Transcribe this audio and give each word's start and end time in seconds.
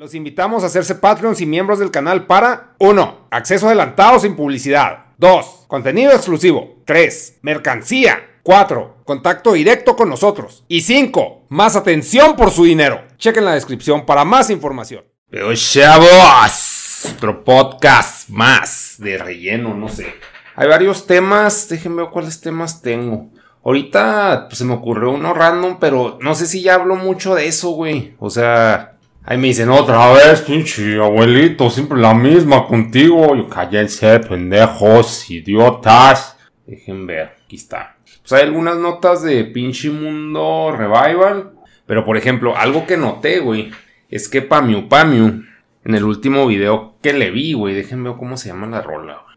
Los 0.00 0.14
invitamos 0.14 0.62
a 0.62 0.68
hacerse 0.68 0.94
Patreons 0.94 1.42
y 1.42 1.46
miembros 1.46 1.78
del 1.78 1.90
canal 1.90 2.26
para 2.26 2.72
1. 2.78 3.28
Acceso 3.30 3.66
adelantado 3.66 4.18
sin 4.18 4.34
publicidad. 4.34 5.08
2. 5.18 5.66
Contenido 5.68 6.12
exclusivo. 6.12 6.80
3. 6.86 7.40
Mercancía. 7.42 8.38
4. 8.42 9.02
Contacto 9.04 9.52
directo 9.52 9.96
con 9.96 10.08
nosotros. 10.08 10.64
Y 10.68 10.80
5. 10.80 11.48
Más 11.50 11.76
atención 11.76 12.34
por 12.34 12.50
su 12.50 12.64
dinero. 12.64 13.02
Chequen 13.18 13.44
la 13.44 13.52
descripción 13.52 14.06
para 14.06 14.24
más 14.24 14.48
información. 14.48 15.04
Pero 15.28 15.54
chavos, 15.54 17.12
otro 17.14 17.44
podcast 17.44 18.30
más 18.30 18.94
de 18.96 19.18
relleno, 19.18 19.74
no 19.74 19.90
sé. 19.90 20.14
Hay 20.56 20.66
varios 20.66 21.06
temas, 21.06 21.68
déjenme 21.68 22.04
ver 22.04 22.10
cuáles 22.10 22.40
temas 22.40 22.80
tengo. 22.80 23.28
Ahorita 23.62 24.46
pues, 24.48 24.56
se 24.56 24.64
me 24.64 24.72
ocurrió 24.72 25.10
uno 25.10 25.34
random, 25.34 25.76
pero 25.78 26.16
no 26.22 26.34
sé 26.34 26.46
si 26.46 26.62
ya 26.62 26.76
hablo 26.76 26.96
mucho 26.96 27.34
de 27.34 27.48
eso, 27.48 27.72
güey. 27.72 28.14
O 28.18 28.30
sea, 28.30 28.96
ahí 29.24 29.38
me 29.38 29.48
dicen 29.48 29.70
otra 29.70 30.12
vez, 30.12 30.42
pinche 30.42 30.96
abuelito, 30.96 31.70
siempre 31.70 31.98
la 31.98 32.14
misma 32.14 32.66
contigo. 32.66 33.34
Yo 33.36 33.48
cállense, 33.48 34.20
pendejos, 34.20 35.30
idiotas. 35.30 36.36
Dejen 36.66 37.06
ver, 37.06 37.36
aquí 37.44 37.56
está. 37.56 37.96
Pues 38.20 38.32
hay 38.32 38.48
algunas 38.48 38.76
notas 38.76 39.22
de 39.22 39.44
pinche 39.44 39.90
mundo 39.90 40.74
revival. 40.76 41.52
Pero 41.86 42.04
por 42.04 42.16
ejemplo, 42.16 42.56
algo 42.56 42.86
que 42.86 42.96
noté, 42.96 43.40
güey, 43.40 43.70
es 44.08 44.28
que 44.28 44.42
Pamiu 44.42 44.88
Pamiu, 44.88 45.44
en 45.84 45.94
el 45.94 46.04
último 46.04 46.46
video 46.46 46.94
que 47.02 47.12
le 47.12 47.30
vi, 47.30 47.52
güey, 47.52 47.74
déjenme 47.74 48.10
ver 48.10 48.18
cómo 48.18 48.36
se 48.36 48.48
llama 48.48 48.66
la 48.68 48.82
rola, 48.82 49.22
güey. 49.24 49.36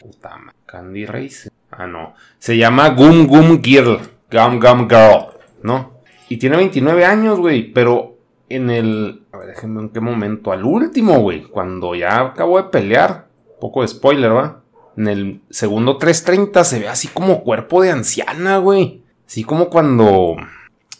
Puta 0.00 0.36
madre. 0.36 0.54
Candy 0.66 1.06
Race. 1.06 1.50
Ah, 1.70 1.86
no. 1.86 2.14
Se 2.38 2.56
llama 2.56 2.90
Gum 2.90 3.26
Gum 3.26 3.62
Girl. 3.62 4.00
Gum 4.30 4.58
Gum 4.58 4.88
Girl, 4.88 5.28
¿no? 5.62 5.93
Y 6.28 6.38
tiene 6.38 6.56
29 6.56 7.04
años, 7.04 7.38
güey. 7.38 7.72
Pero 7.72 8.16
en 8.48 8.70
el. 8.70 9.22
A 9.32 9.38
ver, 9.38 9.48
déjenme 9.48 9.80
en 9.80 9.88
qué 9.90 10.00
momento. 10.00 10.52
Al 10.52 10.64
último, 10.64 11.18
güey. 11.20 11.42
Cuando 11.44 11.94
ya 11.94 12.20
acabó 12.20 12.58
de 12.58 12.70
pelear. 12.70 13.28
Poco 13.60 13.82
de 13.82 13.88
spoiler, 13.88 14.34
¿va? 14.34 14.62
En 14.96 15.08
el 15.08 15.40
segundo 15.50 15.96
330 15.96 16.64
se 16.64 16.78
ve 16.80 16.88
así 16.88 17.08
como 17.08 17.42
cuerpo 17.42 17.82
de 17.82 17.90
anciana, 17.90 18.58
güey. 18.58 19.02
Así 19.26 19.42
como 19.42 19.68
cuando 19.70 20.36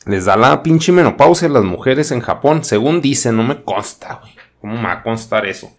les 0.06 0.24
da 0.24 0.36
la 0.36 0.62
pinche 0.62 0.92
menopausia 0.92 1.48
a 1.48 1.52
las 1.52 1.64
mujeres 1.64 2.10
en 2.10 2.20
Japón. 2.20 2.64
Según 2.64 3.00
dicen, 3.00 3.36
no 3.36 3.42
me 3.42 3.62
consta, 3.62 4.20
güey. 4.20 4.32
¿Cómo 4.60 4.76
me 4.76 4.84
va 4.84 4.92
a 4.92 5.02
constar 5.02 5.46
eso? 5.46 5.70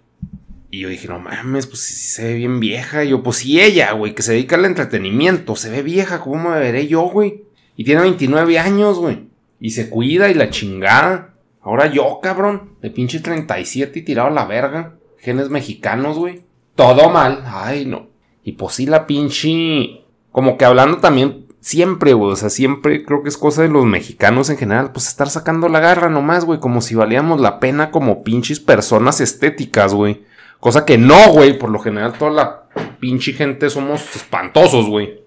Y 0.70 0.82
yo 0.82 0.90
dije, 0.90 1.08
no 1.08 1.20
mames, 1.20 1.68
pues 1.68 1.82
sí 1.82 1.94
se 1.94 2.24
ve 2.26 2.34
bien 2.36 2.60
vieja. 2.60 3.04
Y 3.04 3.10
yo, 3.10 3.24
pues 3.24 3.38
sí, 3.38 3.62
ella, 3.62 3.94
güey, 3.94 4.14
que 4.14 4.22
se 4.22 4.34
dedica 4.34 4.58
al 4.58 4.66
entretenimiento, 4.66 5.56
se 5.56 5.70
ve 5.70 5.82
vieja, 5.82 6.20
¿cómo 6.20 6.50
me 6.50 6.60
veré 6.60 6.88
yo, 6.88 7.02
güey? 7.04 7.46
Y 7.78 7.84
tiene 7.84 8.02
29 8.02 8.60
años, 8.60 9.00
güey. 9.00 9.28
Y 9.60 9.72
se 9.72 9.90
cuida 9.90 10.30
y 10.30 10.34
la 10.34 10.50
chingada. 10.50 11.34
Ahora 11.62 11.88
yo, 11.88 12.20
cabrón, 12.22 12.76
de 12.82 12.92
pinche 12.92 13.20
37 13.20 14.00
y 14.00 14.02
tirado 14.04 14.28
a 14.28 14.32
la 14.32 14.46
verga. 14.46 14.96
Genes 15.18 15.50
mexicanos, 15.50 16.18
güey. 16.18 16.44
Todo 16.76 17.10
mal. 17.10 17.44
Ay, 17.48 17.86
no. 17.86 18.08
Y 18.44 18.54
pues 18.54 18.76
sí, 18.76 18.86
la 18.86 19.08
pinche. 19.08 20.02
Como 20.32 20.58
que 20.58 20.66
hablando 20.66 20.98
también 20.98 21.48
siempre, 21.60 22.14
güey. 22.14 22.34
O 22.34 22.36
sea, 22.36 22.50
siempre 22.50 23.04
creo 23.04 23.24
que 23.24 23.30
es 23.30 23.38
cosa 23.38 23.64
de 23.64 23.70
los 23.70 23.86
mexicanos 23.86 24.50
en 24.50 24.58
general. 24.58 24.92
Pues 24.92 25.08
estar 25.08 25.30
sacando 25.30 25.68
la 25.68 25.80
garra 25.80 26.10
nomás, 26.10 26.46
güey. 26.46 26.60
Como 26.60 26.82
si 26.82 26.94
valíamos 26.94 27.42
la 27.42 27.60
pena 27.60 27.90
como 27.90 28.24
pinches 28.24 28.60
personas 28.60 29.20
estéticas, 29.20 29.94
güey. 29.94 30.24
Cosa 30.60 30.86
que 30.86 31.00
no, 31.00 31.32
güey. 31.32 31.58
Por 31.58 31.72
lo 31.72 31.80
general, 31.80 32.14
toda 32.14 32.32
la 32.32 32.64
pinche 33.00 33.34
gente 33.34 33.70
somos 33.72 34.16
espantosos, 34.16 34.86
güey. 34.86 35.26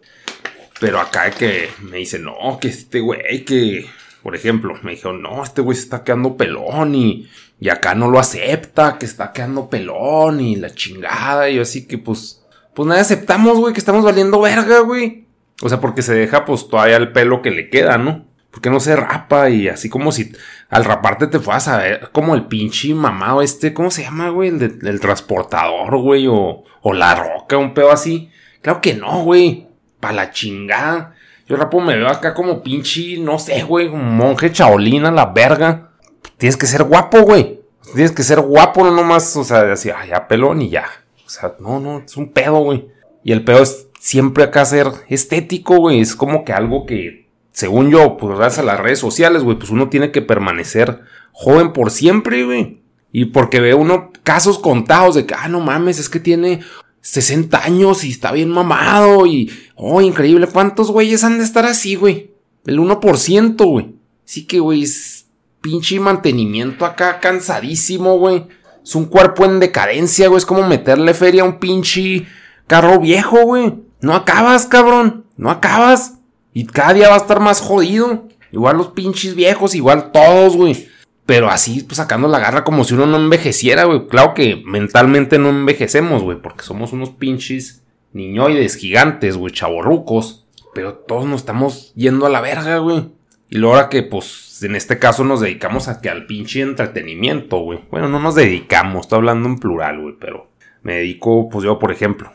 Pero 0.78 1.00
acá 1.00 1.30
que 1.32 1.68
me 1.82 1.96
dice, 1.96 2.20
no, 2.20 2.58
que 2.60 2.68
este 2.68 3.00
güey, 3.00 3.44
que. 3.44 3.86
Por 4.22 4.34
ejemplo, 4.34 4.74
me 4.82 4.92
dijeron, 4.92 5.22
no, 5.22 5.42
este 5.42 5.60
güey 5.60 5.76
se 5.76 5.84
está 5.84 6.04
quedando 6.04 6.36
pelón 6.36 6.94
y, 6.94 7.28
y 7.60 7.68
acá 7.68 7.94
no 7.94 8.10
lo 8.10 8.18
acepta, 8.18 8.98
que 8.98 9.06
está 9.06 9.32
quedando 9.32 9.70
pelón 9.70 10.40
y 10.40 10.56
la 10.56 10.70
chingada. 10.70 11.48
Y 11.48 11.56
yo 11.56 11.62
así 11.62 11.86
que, 11.86 11.98
pues, 11.98 12.44
pues 12.74 12.88
nada, 12.88 13.00
aceptamos, 13.00 13.58
güey, 13.58 13.72
que 13.72 13.80
estamos 13.80 14.04
valiendo 14.04 14.40
verga, 14.40 14.80
güey. 14.80 15.26
O 15.62 15.68
sea, 15.68 15.80
porque 15.80 16.02
se 16.02 16.14
deja, 16.14 16.44
pues, 16.44 16.68
todavía 16.68 16.96
el 16.96 17.12
pelo 17.12 17.42
que 17.42 17.50
le 17.50 17.70
queda, 17.70 17.98
¿no? 17.98 18.26
Porque 18.50 18.70
no 18.70 18.80
se 18.80 18.96
rapa 18.96 19.50
y 19.50 19.68
así 19.68 19.88
como 19.88 20.10
si 20.10 20.32
al 20.70 20.84
raparte 20.84 21.26
te 21.26 21.38
fueras 21.38 21.68
a 21.68 21.78
ver 21.78 22.10
como 22.12 22.34
el 22.34 22.46
pinche 22.46 22.94
mamado 22.94 23.42
este, 23.42 23.74
¿cómo 23.74 23.90
se 23.90 24.02
llama, 24.02 24.30
güey? 24.30 24.48
El, 24.48 25.00
transportador, 25.00 25.96
güey, 25.98 26.26
o, 26.26 26.64
o 26.82 26.92
la 26.92 27.14
roca, 27.14 27.56
un 27.56 27.74
pedo 27.74 27.92
así. 27.92 28.30
Claro 28.62 28.80
que 28.80 28.94
no, 28.94 29.22
güey. 29.22 29.68
Pa' 30.00 30.12
la 30.12 30.30
chingada. 30.30 31.14
Yo 31.48 31.56
rapo 31.56 31.80
me 31.80 31.96
veo 31.96 32.08
acá 32.08 32.34
como 32.34 32.62
pinche, 32.62 33.16
no 33.18 33.38
sé, 33.38 33.62
güey, 33.62 33.88
monje 33.88 34.52
chaolina, 34.52 35.10
la 35.10 35.26
verga. 35.26 35.92
Tienes 36.36 36.58
que 36.58 36.66
ser 36.66 36.84
guapo, 36.84 37.22
güey. 37.22 37.60
Tienes 37.94 38.12
que 38.12 38.22
ser 38.22 38.40
guapo, 38.40 38.84
no 38.84 38.90
nomás, 38.90 39.34
o 39.36 39.44
sea, 39.44 39.72
así, 39.72 39.88
ah, 39.88 40.04
ya 40.06 40.28
pelón 40.28 40.60
y 40.60 40.68
ya. 40.68 40.84
O 41.26 41.30
sea, 41.30 41.54
no, 41.58 41.80
no, 41.80 42.00
es 42.00 42.16
un 42.18 42.32
pedo, 42.32 42.58
güey. 42.58 42.88
Y 43.24 43.32
el 43.32 43.44
pedo 43.44 43.62
es 43.62 43.88
siempre 43.98 44.44
acá 44.44 44.64
ser 44.66 44.88
estético, 45.08 45.76
güey. 45.76 46.00
Es 46.00 46.14
como 46.14 46.44
que 46.44 46.52
algo 46.52 46.84
que, 46.84 47.28
según 47.50 47.90
yo, 47.90 48.18
pues 48.18 48.36
gracias 48.36 48.58
a 48.58 48.66
las 48.66 48.80
redes 48.80 48.98
sociales, 48.98 49.42
güey, 49.42 49.58
pues 49.58 49.70
uno 49.70 49.88
tiene 49.88 50.10
que 50.12 50.20
permanecer 50.20 51.00
joven 51.32 51.72
por 51.72 51.90
siempre, 51.90 52.44
güey. 52.44 52.82
Y 53.10 53.26
porque 53.26 53.60
ve 53.60 53.72
uno 53.72 54.10
casos 54.22 54.58
contados 54.58 55.14
de 55.14 55.24
que, 55.24 55.34
ah, 55.34 55.48
no 55.48 55.60
mames, 55.60 55.98
es 55.98 56.10
que 56.10 56.20
tiene 56.20 56.60
60 57.00 57.64
años 57.64 58.04
y 58.04 58.10
está 58.10 58.32
bien 58.32 58.50
mamado 58.50 59.26
y, 59.26 59.50
oh, 59.76 60.00
increíble, 60.00 60.46
¿cuántos 60.46 60.90
güeyes 60.90 61.24
han 61.24 61.38
de 61.38 61.44
estar 61.44 61.64
así, 61.64 61.94
güey? 61.94 62.32
El 62.66 62.78
1%, 62.78 63.64
güey. 63.64 63.94
Sí 64.24 64.46
que, 64.46 64.60
güey, 64.60 64.82
es 64.82 65.26
pinche 65.60 65.98
mantenimiento 66.00 66.84
acá 66.84 67.20
cansadísimo, 67.20 68.18
güey. 68.18 68.46
Es 68.82 68.94
un 68.94 69.06
cuerpo 69.06 69.44
en 69.44 69.60
decadencia, 69.60 70.28
güey. 70.28 70.38
Es 70.38 70.46
como 70.46 70.66
meterle 70.66 71.14
feria 71.14 71.42
a 71.42 71.46
un 71.46 71.58
pinche 71.58 72.26
carro 72.66 73.00
viejo, 73.00 73.42
güey. 73.42 73.74
No 74.00 74.14
acabas, 74.14 74.66
cabrón. 74.66 75.24
No 75.36 75.50
acabas. 75.50 76.14
Y 76.52 76.66
cada 76.66 76.94
día 76.94 77.08
va 77.08 77.14
a 77.14 77.18
estar 77.18 77.40
más 77.40 77.60
jodido. 77.60 78.28
Igual 78.52 78.78
los 78.78 78.88
pinches 78.88 79.34
viejos, 79.34 79.74
igual 79.74 80.10
todos, 80.12 80.56
güey. 80.56 80.88
Pero 81.28 81.50
así, 81.50 81.82
pues 81.82 81.98
sacando 81.98 82.26
la 82.26 82.38
garra 82.38 82.64
como 82.64 82.84
si 82.84 82.94
uno 82.94 83.04
no 83.04 83.18
envejeciera, 83.18 83.84
güey. 83.84 84.06
Claro 84.06 84.32
que 84.32 84.62
mentalmente 84.64 85.38
no 85.38 85.50
envejecemos, 85.50 86.22
güey. 86.22 86.40
Porque 86.40 86.62
somos 86.62 86.94
unos 86.94 87.10
pinches 87.10 87.84
niñoides 88.14 88.76
gigantes, 88.76 89.36
güey, 89.36 89.52
chavorrucos. 89.52 90.46
Pero 90.72 90.94
todos 90.94 91.26
nos 91.26 91.40
estamos 91.42 91.92
yendo 91.96 92.24
a 92.24 92.30
la 92.30 92.40
verga, 92.40 92.78
güey. 92.78 93.10
Y 93.50 93.58
luego 93.58 93.74
ahora 93.76 93.90
que, 93.90 94.02
pues, 94.02 94.62
en 94.62 94.74
este 94.74 94.98
caso 94.98 95.22
nos 95.22 95.40
dedicamos 95.40 95.88
a 95.88 96.00
que 96.00 96.08
al 96.08 96.24
pinche 96.24 96.62
entretenimiento, 96.62 97.58
güey. 97.58 97.80
Bueno, 97.90 98.08
no 98.08 98.20
nos 98.20 98.34
dedicamos, 98.34 99.02
estoy 99.02 99.18
hablando 99.18 99.50
en 99.50 99.58
plural, 99.58 100.00
güey. 100.00 100.14
Pero 100.18 100.48
me 100.80 100.94
dedico, 100.94 101.50
pues 101.50 101.62
yo, 101.62 101.78
por 101.78 101.92
ejemplo, 101.92 102.32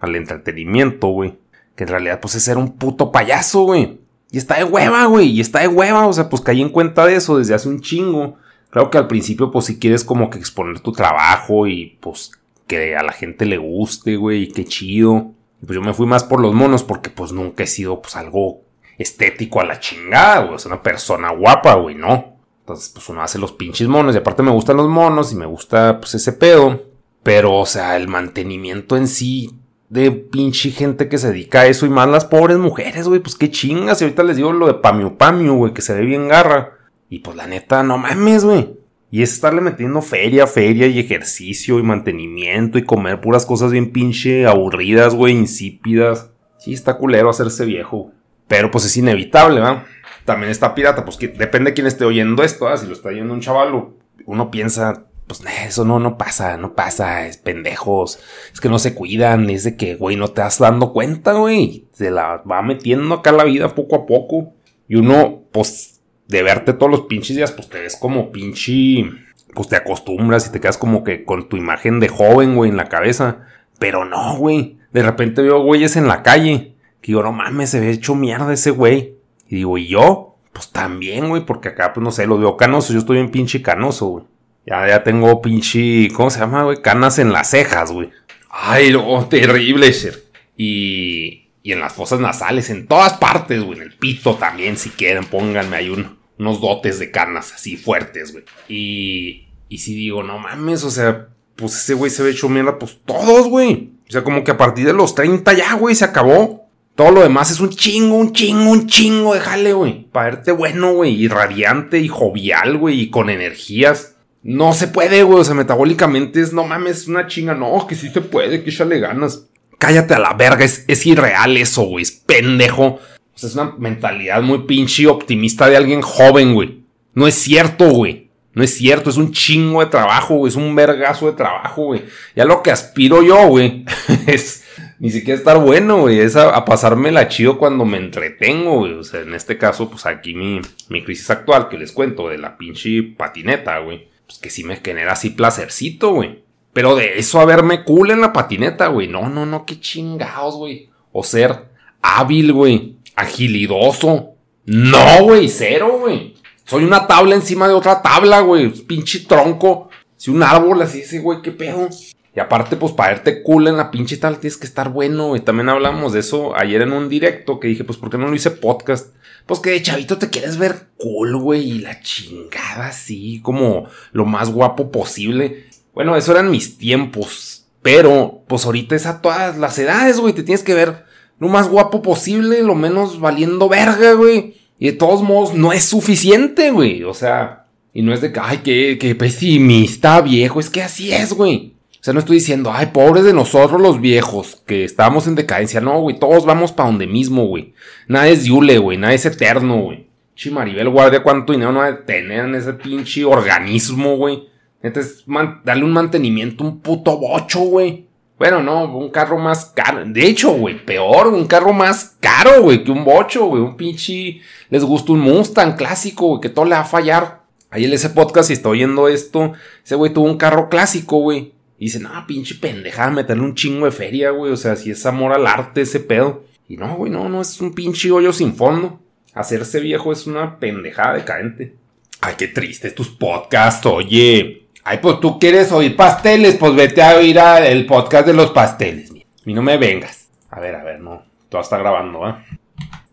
al 0.00 0.16
entretenimiento, 0.16 1.06
güey. 1.06 1.38
Que 1.76 1.84
en 1.84 1.90
realidad, 1.90 2.18
pues 2.18 2.34
es 2.34 2.42
ser 2.42 2.58
un 2.58 2.76
puto 2.76 3.12
payaso, 3.12 3.62
güey. 3.62 4.00
Y 4.32 4.38
está 4.38 4.56
de 4.56 4.64
hueva, 4.64 5.04
güey. 5.04 5.28
Y 5.28 5.40
está 5.40 5.60
de 5.60 5.68
hueva. 5.68 6.06
O 6.06 6.12
sea, 6.12 6.28
pues 6.28 6.42
caí 6.42 6.62
en 6.62 6.70
cuenta 6.70 7.06
de 7.06 7.14
eso 7.14 7.38
desde 7.38 7.54
hace 7.54 7.68
un 7.68 7.80
chingo. 7.80 8.38
Claro 8.70 8.90
que 8.90 8.96
al 8.96 9.06
principio, 9.06 9.50
pues 9.50 9.66
si 9.66 9.78
quieres 9.78 10.02
como 10.02 10.30
que 10.30 10.38
exponer 10.38 10.80
tu 10.80 10.92
trabajo 10.92 11.66
y 11.66 11.98
pues 12.00 12.32
que 12.66 12.96
a 12.96 13.02
la 13.02 13.12
gente 13.12 13.44
le 13.44 13.58
guste, 13.58 14.16
güey, 14.16 14.44
y 14.44 14.48
qué 14.48 14.64
chido. 14.64 15.32
Pues 15.60 15.76
yo 15.76 15.82
me 15.82 15.92
fui 15.92 16.06
más 16.06 16.24
por 16.24 16.40
los 16.40 16.54
monos 16.54 16.82
porque 16.82 17.10
pues 17.10 17.32
nunca 17.32 17.62
he 17.62 17.66
sido 17.66 18.00
pues 18.00 18.16
algo 18.16 18.62
estético 18.96 19.60
a 19.60 19.66
la 19.66 19.78
chingada, 19.78 20.44
güey. 20.44 20.54
O 20.54 20.58
sea, 20.58 20.72
una 20.72 20.82
persona 20.82 21.30
guapa, 21.30 21.74
güey, 21.74 21.94
no. 21.94 22.38
Entonces, 22.60 22.88
pues 22.88 23.06
uno 23.10 23.22
hace 23.22 23.38
los 23.38 23.52
pinches 23.52 23.86
monos. 23.86 24.14
Y 24.14 24.18
aparte 24.18 24.42
me 24.42 24.50
gustan 24.50 24.78
los 24.78 24.88
monos 24.88 25.30
y 25.32 25.36
me 25.36 25.46
gusta 25.46 26.00
pues 26.00 26.14
ese 26.14 26.32
pedo. 26.32 26.82
Pero, 27.22 27.54
o 27.54 27.66
sea, 27.66 27.96
el 27.96 28.08
mantenimiento 28.08 28.96
en 28.96 29.08
sí 29.08 29.61
de 29.92 30.10
pinche 30.10 30.70
gente 30.70 31.10
que 31.10 31.18
se 31.18 31.28
dedica 31.28 31.60
a 31.60 31.66
eso 31.66 31.84
y 31.84 31.90
más 31.90 32.08
las 32.08 32.24
pobres 32.24 32.56
mujeres, 32.56 33.06
güey, 33.08 33.20
pues 33.20 33.36
qué 33.36 33.50
chingas. 33.50 34.00
Y 34.00 34.04
ahorita 34.04 34.22
les 34.22 34.38
digo 34.38 34.50
lo 34.50 34.66
de 34.66 34.72
Pamiu 34.72 35.18
Pamiu, 35.18 35.54
güey, 35.54 35.74
que 35.74 35.82
se 35.82 35.92
ve 35.92 36.00
bien 36.00 36.28
garra. 36.28 36.78
Y 37.10 37.18
pues 37.18 37.36
la 37.36 37.46
neta, 37.46 37.82
no 37.82 37.98
mames, 37.98 38.42
güey. 38.42 38.70
Y 39.10 39.20
es 39.20 39.34
estarle 39.34 39.60
metiendo 39.60 40.00
feria, 40.00 40.46
feria 40.46 40.86
y 40.86 40.98
ejercicio 40.98 41.78
y 41.78 41.82
mantenimiento 41.82 42.78
y 42.78 42.84
comer 42.84 43.20
puras 43.20 43.44
cosas 43.44 43.70
bien 43.70 43.92
pinche 43.92 44.46
aburridas, 44.46 45.14
güey, 45.14 45.34
insípidas. 45.34 46.30
Sí, 46.56 46.72
está 46.72 46.96
culero 46.96 47.28
hacerse 47.28 47.66
viejo. 47.66 48.12
Pero 48.48 48.70
pues 48.70 48.86
es 48.86 48.96
inevitable, 48.96 49.60
¿va? 49.60 49.84
También 50.24 50.50
está 50.50 50.74
pirata, 50.74 51.04
pues 51.04 51.18
que 51.18 51.28
depende 51.28 51.72
de 51.72 51.74
quién 51.74 51.86
esté 51.86 52.06
oyendo 52.06 52.42
esto, 52.42 52.66
¿ah? 52.66 52.78
Si 52.78 52.86
lo 52.86 52.94
está 52.94 53.10
oyendo 53.10 53.34
un 53.34 53.40
chaval, 53.40 53.88
uno 54.24 54.50
piensa, 54.50 55.04
pues 55.38 55.54
eso 55.66 55.84
no, 55.84 55.98
no 55.98 56.18
pasa, 56.18 56.56
no 56.56 56.74
pasa, 56.74 57.26
es 57.26 57.36
pendejos, 57.36 58.18
es 58.52 58.60
que 58.60 58.68
no 58.68 58.78
se 58.78 58.94
cuidan, 58.94 59.48
es 59.50 59.64
de 59.64 59.76
que, 59.76 59.94
güey, 59.94 60.16
no 60.16 60.28
te 60.28 60.42
vas 60.42 60.58
dando 60.58 60.92
cuenta, 60.92 61.32
güey, 61.32 61.86
se 61.92 62.10
la 62.10 62.42
va 62.50 62.62
metiendo 62.62 63.14
acá 63.14 63.32
la 63.32 63.44
vida 63.44 63.74
poco 63.74 63.96
a 63.96 64.06
poco. 64.06 64.52
Y 64.88 64.96
uno, 64.96 65.42
pues, 65.52 66.00
de 66.28 66.42
verte 66.42 66.72
todos 66.72 66.90
los 66.90 67.02
pinches 67.02 67.36
días, 67.36 67.52
pues 67.52 67.68
te 67.68 67.80
ves 67.80 67.96
como 67.96 68.32
pinche, 68.32 69.10
pues 69.54 69.68
te 69.68 69.76
acostumbras 69.76 70.46
y 70.46 70.52
te 70.52 70.60
quedas 70.60 70.78
como 70.78 71.04
que 71.04 71.24
con 71.24 71.48
tu 71.48 71.56
imagen 71.56 72.00
de 72.00 72.08
joven, 72.08 72.56
güey, 72.56 72.70
en 72.70 72.76
la 72.76 72.88
cabeza. 72.88 73.46
Pero 73.78 74.04
no, 74.04 74.36
güey, 74.36 74.78
de 74.92 75.02
repente 75.02 75.42
veo 75.42 75.62
güeyes 75.62 75.96
en 75.96 76.08
la 76.08 76.22
calle, 76.22 76.74
que 77.00 77.12
digo, 77.12 77.22
no 77.22 77.32
mames, 77.32 77.70
se 77.70 77.80
ve 77.80 77.90
hecho 77.90 78.14
mierda 78.14 78.52
ese 78.52 78.70
güey. 78.70 79.16
Y 79.48 79.56
digo, 79.56 79.78
¿y 79.78 79.88
yo? 79.88 80.36
Pues 80.52 80.70
también, 80.70 81.28
güey, 81.28 81.44
porque 81.46 81.68
acá, 81.68 81.92
pues 81.92 82.04
no 82.04 82.10
sé, 82.10 82.26
lo 82.26 82.38
veo 82.38 82.56
canoso, 82.56 82.92
yo 82.92 82.98
estoy 82.98 83.16
bien 83.16 83.30
pinche 83.30 83.62
canoso, 83.62 84.06
güey. 84.06 84.24
Ya, 84.66 84.86
ya 84.86 85.02
tengo 85.02 85.40
pinche. 85.42 86.08
¿Cómo 86.14 86.30
se 86.30 86.40
llama, 86.40 86.64
güey? 86.64 86.82
Canas 86.82 87.18
en 87.18 87.32
las 87.32 87.50
cejas, 87.50 87.90
güey. 87.90 88.10
Ay, 88.48 88.92
no, 88.92 89.26
terrible, 89.28 89.92
ser. 89.92 90.24
Y, 90.56 91.48
y 91.62 91.72
en 91.72 91.80
las 91.80 91.92
fosas 91.92 92.20
nasales, 92.20 92.70
en 92.70 92.86
todas 92.86 93.14
partes, 93.14 93.62
güey. 93.62 93.78
En 93.78 93.84
el 93.84 93.94
pito 93.94 94.34
también, 94.34 94.76
si 94.76 94.90
quieren, 94.90 95.24
pónganme 95.24 95.76
ahí 95.76 95.90
unos 96.38 96.60
dotes 96.60 96.98
de 96.98 97.10
canas 97.10 97.52
así 97.52 97.76
fuertes, 97.76 98.32
güey. 98.32 98.44
Y, 98.68 99.48
y 99.68 99.78
si 99.78 99.94
digo, 99.94 100.22
no 100.22 100.38
mames, 100.38 100.84
o 100.84 100.90
sea, 100.90 101.28
pues 101.56 101.74
ese 101.76 101.94
güey 101.94 102.10
se 102.10 102.22
ve 102.22 102.30
hecho 102.30 102.48
mierda, 102.48 102.78
pues 102.78 102.98
todos, 103.04 103.48
güey. 103.48 103.90
O 104.08 104.12
sea, 104.12 104.22
como 104.22 104.44
que 104.44 104.50
a 104.50 104.58
partir 104.58 104.86
de 104.86 104.92
los 104.92 105.14
30 105.14 105.52
ya, 105.54 105.74
güey, 105.74 105.94
se 105.94 106.04
acabó. 106.04 106.68
Todo 106.94 107.10
lo 107.10 107.22
demás 107.22 107.50
es 107.50 107.60
un 107.60 107.70
chingo, 107.70 108.16
un 108.16 108.32
chingo, 108.34 108.70
un 108.70 108.86
chingo 108.86 109.32
de 109.32 109.40
jale, 109.40 109.72
güey. 109.72 110.04
Para 110.12 110.30
verte 110.30 110.52
bueno, 110.52 110.92
güey, 110.92 111.14
y 111.14 111.28
radiante 111.28 111.98
y 111.98 112.08
jovial, 112.08 112.76
güey, 112.76 113.00
y 113.00 113.10
con 113.10 113.30
energías. 113.30 114.11
No 114.42 114.72
se 114.72 114.88
puede, 114.88 115.22
güey. 115.22 115.40
O 115.40 115.44
sea, 115.44 115.54
metabólicamente 115.54 116.40
es, 116.40 116.52
no 116.52 116.64
mames, 116.64 117.08
una 117.08 117.26
chinga. 117.26 117.54
No, 117.54 117.86
que 117.86 117.94
sí 117.94 118.10
se 118.10 118.20
puede, 118.20 118.62
que 118.62 118.70
échale 118.70 118.98
ganas. 118.98 119.46
Cállate 119.78 120.14
a 120.14 120.18
la 120.18 120.34
verga, 120.34 120.64
es, 120.64 120.84
es 120.88 121.06
irreal 121.06 121.56
eso, 121.56 121.82
güey. 121.82 122.02
Es 122.02 122.12
pendejo. 122.12 122.84
O 122.84 123.00
sea, 123.34 123.48
es 123.48 123.54
una 123.54 123.74
mentalidad 123.78 124.42
muy 124.42 124.60
pinche 124.60 125.06
optimista 125.06 125.68
de 125.68 125.76
alguien 125.76 126.02
joven, 126.02 126.54
güey. 126.54 126.82
No 127.14 127.26
es 127.26 127.34
cierto, 127.34 127.90
güey. 127.90 128.30
No 128.54 128.62
es 128.62 128.74
cierto, 128.74 129.08
es 129.08 129.16
un 129.16 129.32
chingo 129.32 129.80
de 129.80 129.90
trabajo, 129.90 130.36
güey. 130.36 130.50
Es 130.50 130.56
un 130.56 130.74
vergazo 130.74 131.26
de 131.26 131.32
trabajo, 131.32 131.86
güey. 131.86 132.04
Ya 132.36 132.44
lo 132.44 132.62
que 132.62 132.70
aspiro 132.70 133.22
yo, 133.22 133.48
güey, 133.48 133.84
es 134.26 134.64
ni 134.98 135.10
siquiera 135.10 135.38
estar 135.38 135.58
bueno, 135.58 136.02
güey. 136.02 136.20
Es 136.20 136.36
a, 136.36 136.62
pasarme 136.66 137.10
la 137.10 137.28
chido 137.28 137.56
cuando 137.56 137.86
me 137.86 137.96
entretengo, 137.96 138.80
güey. 138.80 138.92
O 138.92 139.04
sea, 139.04 139.20
en 139.20 139.34
este 139.34 139.56
caso, 139.56 139.88
pues 139.88 140.04
aquí 140.04 140.34
mi, 140.34 140.60
mi 140.90 141.02
crisis 141.02 141.30
actual 141.30 141.70
que 141.70 141.78
les 141.78 141.92
cuento 141.92 142.28
de 142.28 142.36
la 142.36 142.58
pinche 142.58 143.02
patineta, 143.02 143.78
güey 143.78 144.11
pues 144.26 144.38
que 144.38 144.50
sí 144.50 144.64
me 144.64 144.76
genera 144.76 145.12
así 145.12 145.30
placercito, 145.30 146.14
güey. 146.14 146.42
Pero 146.72 146.94
de 146.94 147.18
eso 147.18 147.40
a 147.40 147.44
verme 147.44 147.84
cool 147.84 148.10
en 148.10 148.20
la 148.20 148.32
patineta, 148.32 148.86
güey. 148.88 149.08
No, 149.08 149.28
no, 149.28 149.44
no, 149.44 149.66
qué 149.66 149.78
chingados, 149.78 150.56
güey. 150.56 150.88
O 151.12 151.22
ser 151.22 151.68
hábil, 152.00 152.52
güey. 152.52 152.96
Agilidoso. 153.14 154.30
No, 154.64 155.22
güey, 155.24 155.48
cero, 155.48 155.98
güey. 156.00 156.34
Soy 156.64 156.84
una 156.84 157.06
tabla 157.06 157.34
encima 157.34 157.68
de 157.68 157.74
otra 157.74 158.00
tabla, 158.00 158.40
güey. 158.40 158.70
Pinche 158.70 159.20
tronco. 159.20 159.90
Si 160.16 160.30
un 160.30 160.42
árbol 160.42 160.80
así, 160.80 161.00
ese, 161.00 161.18
güey, 161.18 161.42
qué 161.42 161.50
pedo. 161.50 161.88
Y 162.34 162.40
aparte, 162.40 162.76
pues 162.76 162.92
para 162.92 163.12
verte 163.12 163.42
cool 163.42 163.68
en 163.68 163.76
la 163.76 163.90
pinche 163.90 164.16
tal 164.16 164.38
tienes 164.38 164.56
que 164.56 164.66
estar 164.66 164.88
bueno. 164.88 165.36
Y 165.36 165.40
también 165.40 165.68
hablamos 165.68 166.14
de 166.14 166.20
eso 166.20 166.56
ayer 166.56 166.80
en 166.82 166.92
un 166.92 167.08
directo 167.08 167.60
que 167.60 167.68
dije, 167.68 167.84
pues, 167.84 167.98
¿por 167.98 168.08
qué 168.08 168.16
no 168.16 168.28
lo 168.28 168.34
hice 168.34 168.50
podcast? 168.50 169.14
Pues 169.46 169.60
que 169.60 169.70
de 169.70 169.82
chavito 169.82 170.18
te 170.18 170.30
quieres 170.30 170.56
ver 170.56 170.88
cool, 170.96 171.36
güey, 171.36 171.70
y 171.70 171.78
la 171.80 172.00
chingada 172.00 172.88
así, 172.88 173.40
como 173.42 173.86
lo 174.12 174.24
más 174.24 174.50
guapo 174.50 174.90
posible. 174.90 175.66
Bueno, 175.94 176.16
eso 176.16 176.32
eran 176.32 176.50
mis 176.50 176.78
tiempos. 176.78 177.66
Pero, 177.82 178.44
pues 178.46 178.64
ahorita 178.64 178.94
es 178.94 179.06
a 179.06 179.20
todas 179.20 179.58
las 179.58 179.78
edades, 179.78 180.20
güey. 180.20 180.32
Te 180.32 180.44
tienes 180.44 180.62
que 180.62 180.74
ver 180.74 181.04
lo 181.38 181.48
más 181.48 181.68
guapo 181.68 182.02
posible, 182.02 182.62
lo 182.62 182.76
menos 182.76 183.18
valiendo 183.18 183.68
verga, 183.68 184.12
güey. 184.12 184.54
Y 184.78 184.86
de 184.86 184.92
todos 184.92 185.22
modos, 185.22 185.54
no 185.54 185.72
es 185.72 185.84
suficiente, 185.84 186.70
güey. 186.70 187.02
O 187.02 187.14
sea, 187.14 187.66
y 187.92 188.02
no 188.02 188.14
es 188.14 188.20
de 188.20 188.32
que, 188.32 188.40
ay, 188.40 188.58
qué, 188.58 188.96
qué 189.00 189.14
pesimista, 189.14 190.20
viejo. 190.20 190.60
Es 190.60 190.70
que 190.70 190.82
así 190.82 191.12
es, 191.12 191.32
güey. 191.32 191.74
O 192.02 192.04
sea, 192.04 192.12
no 192.14 192.18
estoy 192.18 192.38
diciendo, 192.38 192.72
ay, 192.74 192.86
pobres 192.86 193.22
de 193.22 193.32
nosotros 193.32 193.80
los 193.80 194.00
viejos, 194.00 194.60
que 194.66 194.82
estamos 194.82 195.28
en 195.28 195.36
decadencia. 195.36 195.80
No, 195.80 196.00
güey, 196.00 196.18
todos 196.18 196.44
vamos 196.44 196.72
para 196.72 196.88
donde 196.88 197.06
mismo, 197.06 197.46
güey. 197.46 197.74
Nada 198.08 198.26
es 198.26 198.42
Yule, 198.42 198.78
güey, 198.78 198.98
nada 198.98 199.14
es 199.14 199.24
eterno, 199.24 199.82
güey. 199.82 200.08
Chimaribel 200.34 200.88
Guardia, 200.88 201.22
cuánto 201.22 201.52
dinero 201.52 201.70
no 201.70 201.78
va 201.78 201.86
a 201.86 202.04
tener 202.04 202.46
en 202.46 202.56
ese 202.56 202.72
pinche 202.72 203.24
organismo, 203.24 204.16
güey. 204.16 204.48
Entonces, 204.82 205.22
darle 205.62 205.84
un 205.84 205.92
mantenimiento, 205.92 206.64
un 206.64 206.80
puto 206.80 207.16
bocho, 207.18 207.60
güey. 207.60 208.08
Bueno, 208.36 208.64
no, 208.64 208.84
un 208.98 209.10
carro 209.10 209.38
más 209.38 209.66
caro. 209.66 210.04
De 210.04 210.26
hecho, 210.26 210.50
güey, 210.54 210.84
peor, 210.84 211.28
un 211.28 211.46
carro 211.46 211.72
más 211.72 212.16
caro, 212.18 212.62
güey, 212.62 212.82
que 212.82 212.90
un 212.90 213.04
bocho, 213.04 213.46
güey. 213.46 213.62
Un 213.62 213.76
pinche. 213.76 214.40
Les 214.70 214.82
gusta 214.82 215.12
un 215.12 215.20
Mustang 215.20 215.76
clásico, 215.76 216.26
güey, 216.26 216.40
que 216.40 216.48
todo 216.48 216.64
le 216.64 216.72
va 216.74 216.80
a 216.80 216.84
fallar. 216.84 217.42
Ahí 217.70 217.84
en 217.84 217.92
ese 217.92 218.10
podcast, 218.10 218.48
si 218.48 218.54
está 218.54 218.70
oyendo 218.70 219.06
esto, 219.06 219.52
ese 219.84 219.94
güey 219.94 220.12
tuvo 220.12 220.26
un 220.26 220.36
carro 220.36 220.68
clásico, 220.68 221.18
güey. 221.18 221.52
Y 221.82 221.86
dice, 221.86 221.98
no, 221.98 222.10
pinche 222.28 222.54
pendejada, 222.54 223.10
meterle 223.10 223.42
un 223.42 223.56
chingo 223.56 223.86
de 223.86 223.90
feria, 223.90 224.30
güey. 224.30 224.52
O 224.52 224.56
sea, 224.56 224.76
si 224.76 224.92
es 224.92 225.04
amor 225.04 225.32
al 225.32 225.48
arte 225.48 225.80
ese 225.80 225.98
pedo. 225.98 226.44
Y 226.68 226.76
no, 226.76 226.94
güey, 226.94 227.10
no, 227.10 227.28
no 227.28 227.40
es 227.40 227.60
un 227.60 227.74
pinche 227.74 228.12
hoyo 228.12 228.32
sin 228.32 228.54
fondo. 228.54 229.00
Hacerse 229.34 229.80
viejo 229.80 230.12
es 230.12 230.28
una 230.28 230.60
pendejada 230.60 231.14
decadente. 231.14 231.74
Ay, 232.20 232.34
qué 232.38 232.46
triste 232.46 232.92
tus 232.92 233.08
podcasts, 233.08 233.84
oye. 233.84 234.68
Ay, 234.84 235.00
pues 235.02 235.18
tú 235.18 235.40
quieres 235.40 235.72
oír 235.72 235.96
pasteles, 235.96 236.54
pues 236.54 236.72
vete 236.72 237.02
a 237.02 237.16
oír 237.16 237.36
el 237.36 237.84
podcast 237.84 238.28
de 238.28 238.34
los 238.34 238.52
pasteles. 238.52 239.10
A 239.10 239.14
mí 239.44 239.52
no 239.52 239.62
me 239.62 239.76
vengas. 239.76 240.28
A 240.50 240.60
ver, 240.60 240.76
a 240.76 240.84
ver, 240.84 241.00
no. 241.00 241.24
Todo 241.48 241.62
está 241.62 241.78
grabando, 241.78 242.28
¿eh? 242.28 242.34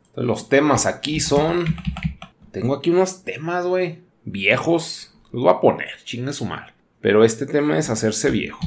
Entonces, 0.09 0.25
los 0.25 0.47
temas 0.47 0.85
aquí 0.85 1.19
son. 1.19 1.75
Tengo 2.51 2.75
aquí 2.75 2.91
unos 2.91 3.23
temas, 3.23 3.65
güey. 3.65 4.01
Viejos. 4.25 5.11
Los 5.31 5.41
voy 5.41 5.53
a 5.53 5.59
poner, 5.59 5.89
chingue 6.03 6.33
su 6.33 6.45
mal. 6.45 6.71
Pero 7.01 7.23
este 7.23 7.45
tema 7.45 7.77
es 7.77 7.89
hacerse 7.89 8.29
viejo. 8.29 8.59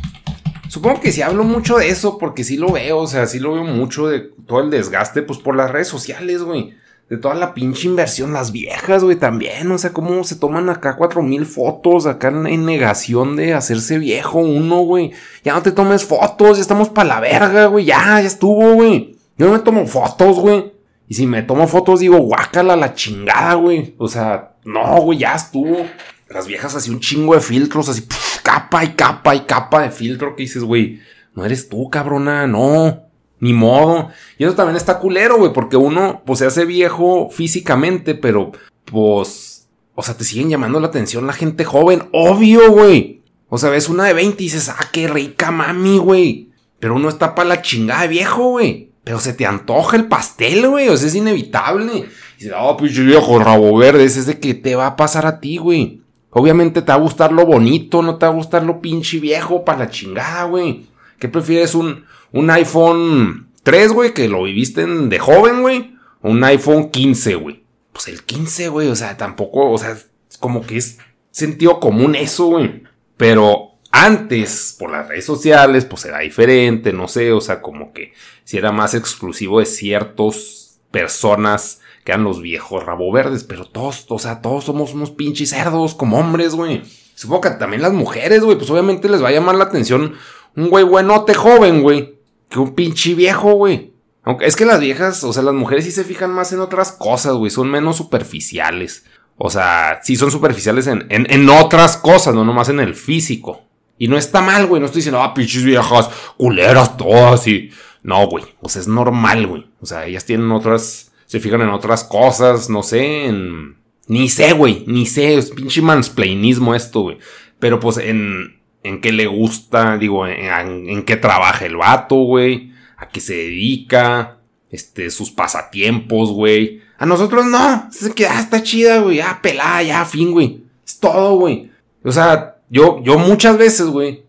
Supongo 0.68 1.00
que 1.00 1.12
sí 1.12 1.20
hablo 1.20 1.44
mucho 1.44 1.76
de 1.76 1.88
eso 1.88 2.16
porque 2.16 2.44
sí 2.44 2.56
lo 2.56 2.72
veo, 2.72 3.00
o 3.00 3.06
sea, 3.06 3.26
sí 3.26 3.38
lo 3.38 3.52
veo 3.52 3.64
mucho 3.64 4.08
de 4.08 4.20
todo 4.46 4.60
el 4.60 4.70
desgaste, 4.70 5.20
pues 5.20 5.38
por 5.38 5.54
las 5.54 5.70
redes 5.70 5.88
sociales, 5.88 6.42
güey. 6.42 6.74
De 7.10 7.18
toda 7.18 7.34
la 7.34 7.52
pinche 7.52 7.88
inversión, 7.88 8.32
las 8.32 8.52
viejas, 8.52 9.04
güey, 9.04 9.16
también, 9.16 9.70
o 9.70 9.76
sea, 9.76 9.92
cómo 9.92 10.24
se 10.24 10.36
toman 10.36 10.70
acá 10.70 10.96
cuatro 10.96 11.20
mil 11.20 11.44
fotos, 11.44 12.06
acá 12.06 12.28
en 12.28 12.64
negación 12.64 13.36
de 13.36 13.52
hacerse 13.52 13.98
viejo 13.98 14.38
uno, 14.38 14.80
güey. 14.80 15.12
Ya 15.44 15.52
no 15.52 15.60
te 15.60 15.72
tomes 15.72 16.04
fotos, 16.04 16.56
ya 16.56 16.62
estamos 16.62 16.88
pa' 16.88 17.04
la 17.04 17.20
verga, 17.20 17.66
güey, 17.66 17.84
ya, 17.84 18.18
ya 18.22 18.26
estuvo, 18.26 18.72
güey. 18.72 19.18
Yo 19.36 19.46
no 19.46 19.52
me 19.52 19.58
tomo 19.58 19.86
fotos, 19.86 20.38
güey. 20.38 20.72
Y 21.06 21.14
si 21.14 21.26
me 21.26 21.42
tomo 21.42 21.68
fotos, 21.68 22.00
digo, 22.00 22.16
guácala 22.16 22.76
la 22.76 22.94
chingada, 22.94 23.52
güey. 23.54 23.94
O 23.98 24.08
sea, 24.08 24.54
no, 24.64 25.02
güey, 25.02 25.18
ya 25.18 25.34
estuvo 25.34 25.84
las 26.32 26.46
viejas 26.46 26.74
así 26.74 26.90
un 26.90 27.00
chingo 27.00 27.34
de 27.34 27.40
filtros, 27.40 27.88
así 27.88 28.06
capa 28.42 28.84
y 28.84 28.94
capa 28.94 29.34
y 29.34 29.40
capa 29.40 29.82
de 29.82 29.90
filtro 29.90 30.34
que 30.34 30.42
dices, 30.42 30.64
güey, 30.64 31.00
no 31.34 31.44
eres 31.44 31.68
tú, 31.68 31.88
cabrona, 31.90 32.46
no, 32.46 33.02
ni 33.40 33.52
modo. 33.52 34.10
Y 34.38 34.44
eso 34.44 34.54
también 34.54 34.76
está 34.76 34.98
culero, 34.98 35.38
güey, 35.38 35.52
porque 35.52 35.76
uno, 35.76 36.22
pues 36.24 36.38
se 36.40 36.46
hace 36.46 36.64
viejo 36.64 37.30
físicamente, 37.30 38.14
pero, 38.14 38.52
pues, 38.84 39.68
o 39.94 40.02
sea, 40.02 40.16
te 40.16 40.24
siguen 40.24 40.50
llamando 40.50 40.80
la 40.80 40.88
atención 40.88 41.26
la 41.26 41.32
gente 41.32 41.64
joven, 41.64 42.08
obvio, 42.12 42.70
güey. 42.70 43.22
O 43.48 43.58
sea, 43.58 43.70
ves 43.70 43.88
una 43.88 44.04
de 44.04 44.14
20 44.14 44.42
y 44.42 44.46
dices, 44.46 44.68
ah, 44.68 44.88
qué 44.92 45.08
rica 45.08 45.50
mami, 45.50 45.98
güey. 45.98 46.50
Pero 46.78 46.94
uno 46.96 47.08
está 47.08 47.34
para 47.34 47.48
la 47.48 47.62
chingada 47.62 48.02
de 48.02 48.08
viejo, 48.08 48.50
güey. 48.50 48.90
pero 49.04 49.18
se 49.18 49.32
te 49.32 49.46
antoja 49.46 49.96
el 49.96 50.06
pastel, 50.06 50.68
güey, 50.68 50.88
o 50.88 50.96
sea, 50.96 51.08
es 51.08 51.14
inevitable. 51.14 51.92
Y 51.96 52.44
dices, 52.44 52.52
oh, 52.56 52.76
pinche 52.76 53.02
viejo, 53.02 53.38
rabo 53.38 53.76
verde, 53.76 54.04
es 54.04 54.26
de 54.26 54.38
que 54.38 54.54
te 54.54 54.76
va 54.76 54.86
a 54.86 54.96
pasar 54.96 55.26
a 55.26 55.40
ti, 55.40 55.56
güey. 55.56 56.01
Obviamente 56.34 56.80
te 56.80 56.88
va 56.88 56.94
a 56.94 57.00
gustar 57.00 57.30
lo 57.30 57.44
bonito, 57.44 58.02
no 58.02 58.16
te 58.16 58.24
va 58.24 58.32
a 58.32 58.34
gustar 58.34 58.64
lo 58.64 58.80
pinche 58.80 59.20
viejo 59.20 59.64
para 59.64 59.80
la 59.80 59.90
chingada, 59.90 60.44
güey. 60.44 60.86
¿Qué 61.18 61.28
prefieres? 61.28 61.74
¿Un, 61.74 62.06
un 62.32 62.50
iPhone 62.50 63.48
3, 63.62 63.92
güey, 63.92 64.14
que 64.14 64.28
lo 64.28 64.42
viviste 64.44 64.86
de 64.86 65.18
joven, 65.18 65.60
güey? 65.60 65.94
¿O 66.22 66.30
un 66.30 66.42
iPhone 66.42 66.90
15, 66.90 67.34
güey? 67.34 67.62
Pues 67.92 68.08
el 68.08 68.22
15, 68.22 68.68
güey, 68.68 68.88
o 68.88 68.96
sea, 68.96 69.18
tampoco, 69.18 69.70
o 69.70 69.76
sea, 69.76 69.98
como 70.40 70.62
que 70.62 70.78
es 70.78 70.98
sentido 71.30 71.78
común 71.78 72.14
eso, 72.14 72.46
güey. 72.46 72.82
Pero 73.18 73.72
antes, 73.90 74.74
por 74.78 74.90
las 74.90 75.08
redes 75.08 75.26
sociales, 75.26 75.84
pues 75.84 76.06
era 76.06 76.20
diferente, 76.20 76.94
no 76.94 77.08
sé, 77.08 77.30
o 77.32 77.42
sea, 77.42 77.60
como 77.60 77.92
que 77.92 78.14
si 78.44 78.56
era 78.56 78.72
más 78.72 78.94
exclusivo 78.94 79.60
de 79.60 79.66
ciertas 79.66 80.80
personas 80.90 81.81
que 82.04 82.12
eran 82.12 82.24
los 82.24 82.40
viejos 82.40 82.84
rabo 82.84 83.12
verdes, 83.12 83.44
pero 83.44 83.64
todos, 83.64 84.06
o 84.08 84.18
sea, 84.18 84.40
todos 84.40 84.64
somos 84.64 84.94
unos 84.94 85.10
pinches 85.10 85.50
cerdos 85.50 85.94
como 85.94 86.18
hombres, 86.18 86.54
güey. 86.54 86.82
Supongo 87.14 87.42
que 87.42 87.50
también 87.50 87.82
las 87.82 87.92
mujeres, 87.92 88.42
güey, 88.42 88.56
pues 88.56 88.70
obviamente 88.70 89.08
les 89.08 89.22
va 89.22 89.28
a 89.28 89.32
llamar 89.32 89.54
la 89.54 89.64
atención 89.64 90.14
un 90.56 90.68
güey 90.68 90.84
buenote 90.84 91.34
joven, 91.34 91.82
güey, 91.82 92.18
que 92.48 92.58
un 92.58 92.74
pinche 92.74 93.14
viejo, 93.14 93.52
güey. 93.52 93.92
Aunque 94.24 94.46
es 94.46 94.56
que 94.56 94.64
las 94.64 94.80
viejas, 94.80 95.24
o 95.24 95.32
sea, 95.32 95.42
las 95.42 95.54
mujeres 95.54 95.84
sí 95.84 95.92
se 95.92 96.04
fijan 96.04 96.32
más 96.32 96.52
en 96.52 96.60
otras 96.60 96.92
cosas, 96.92 97.34
güey, 97.34 97.50
son 97.50 97.70
menos 97.70 97.96
superficiales. 97.96 99.04
O 99.36 99.50
sea, 99.50 100.00
sí 100.02 100.16
son 100.16 100.30
superficiales 100.30 100.86
en, 100.86 101.06
en, 101.08 101.26
en 101.30 101.48
otras 101.48 101.96
cosas, 101.96 102.34
no 102.34 102.44
nomás 102.44 102.68
en 102.68 102.80
el 102.80 102.94
físico. 102.94 103.62
Y 104.02 104.08
no 104.08 104.18
está 104.18 104.40
mal, 104.40 104.66
güey. 104.66 104.80
No 104.80 104.86
estoy 104.86 104.98
diciendo, 104.98 105.22
ah, 105.22 105.32
pinches 105.32 105.62
viejas, 105.62 106.10
culeras 106.36 106.96
todas 106.96 107.46
y. 107.46 107.70
No, 108.02 108.26
güey. 108.26 108.44
O 108.60 108.68
sea, 108.68 108.82
es 108.82 108.88
normal, 108.88 109.46
güey. 109.46 109.66
O 109.80 109.86
sea, 109.86 110.06
ellas 110.06 110.24
tienen 110.24 110.50
otras. 110.50 111.11
Se 111.32 111.40
fijan 111.40 111.62
en 111.62 111.70
otras 111.70 112.04
cosas, 112.04 112.68
no 112.68 112.82
sé, 112.82 113.24
en. 113.24 113.78
Ni 114.06 114.28
sé, 114.28 114.52
güey. 114.52 114.84
Ni 114.86 115.06
sé. 115.06 115.38
Es 115.38 115.50
pinche 115.50 115.80
mansplainismo 115.80 116.74
esto, 116.74 117.00
güey. 117.00 117.16
Pero 117.58 117.80
pues 117.80 117.96
en. 117.96 118.60
En 118.82 119.00
qué 119.00 119.12
le 119.12 119.26
gusta, 119.26 119.96
digo, 119.96 120.26
en, 120.26 121.04
qué 121.04 121.16
trabaja 121.16 121.64
el 121.64 121.78
vato, 121.78 122.16
güey. 122.16 122.74
A 122.98 123.08
qué 123.08 123.20
se 123.20 123.34
dedica. 123.34 124.40
Este, 124.70 125.08
sus 125.10 125.30
pasatiempos, 125.30 126.30
güey. 126.32 126.82
A 126.98 127.06
nosotros 127.06 127.46
no. 127.46 127.88
Se 127.90 128.12
queda, 128.12 128.36
ah, 128.36 128.40
está 128.40 128.62
chida, 128.62 128.98
güey. 128.98 129.16
Ya 129.16 129.40
pelada, 129.40 129.82
ya, 129.82 130.04
fin, 130.04 130.32
güey. 130.32 130.60
Es 130.86 131.00
todo, 131.00 131.36
güey. 131.36 131.70
O 132.04 132.12
sea, 132.12 132.56
yo, 132.68 133.02
yo 133.02 133.16
muchas 133.18 133.56
veces, 133.56 133.86
güey, 133.86 134.21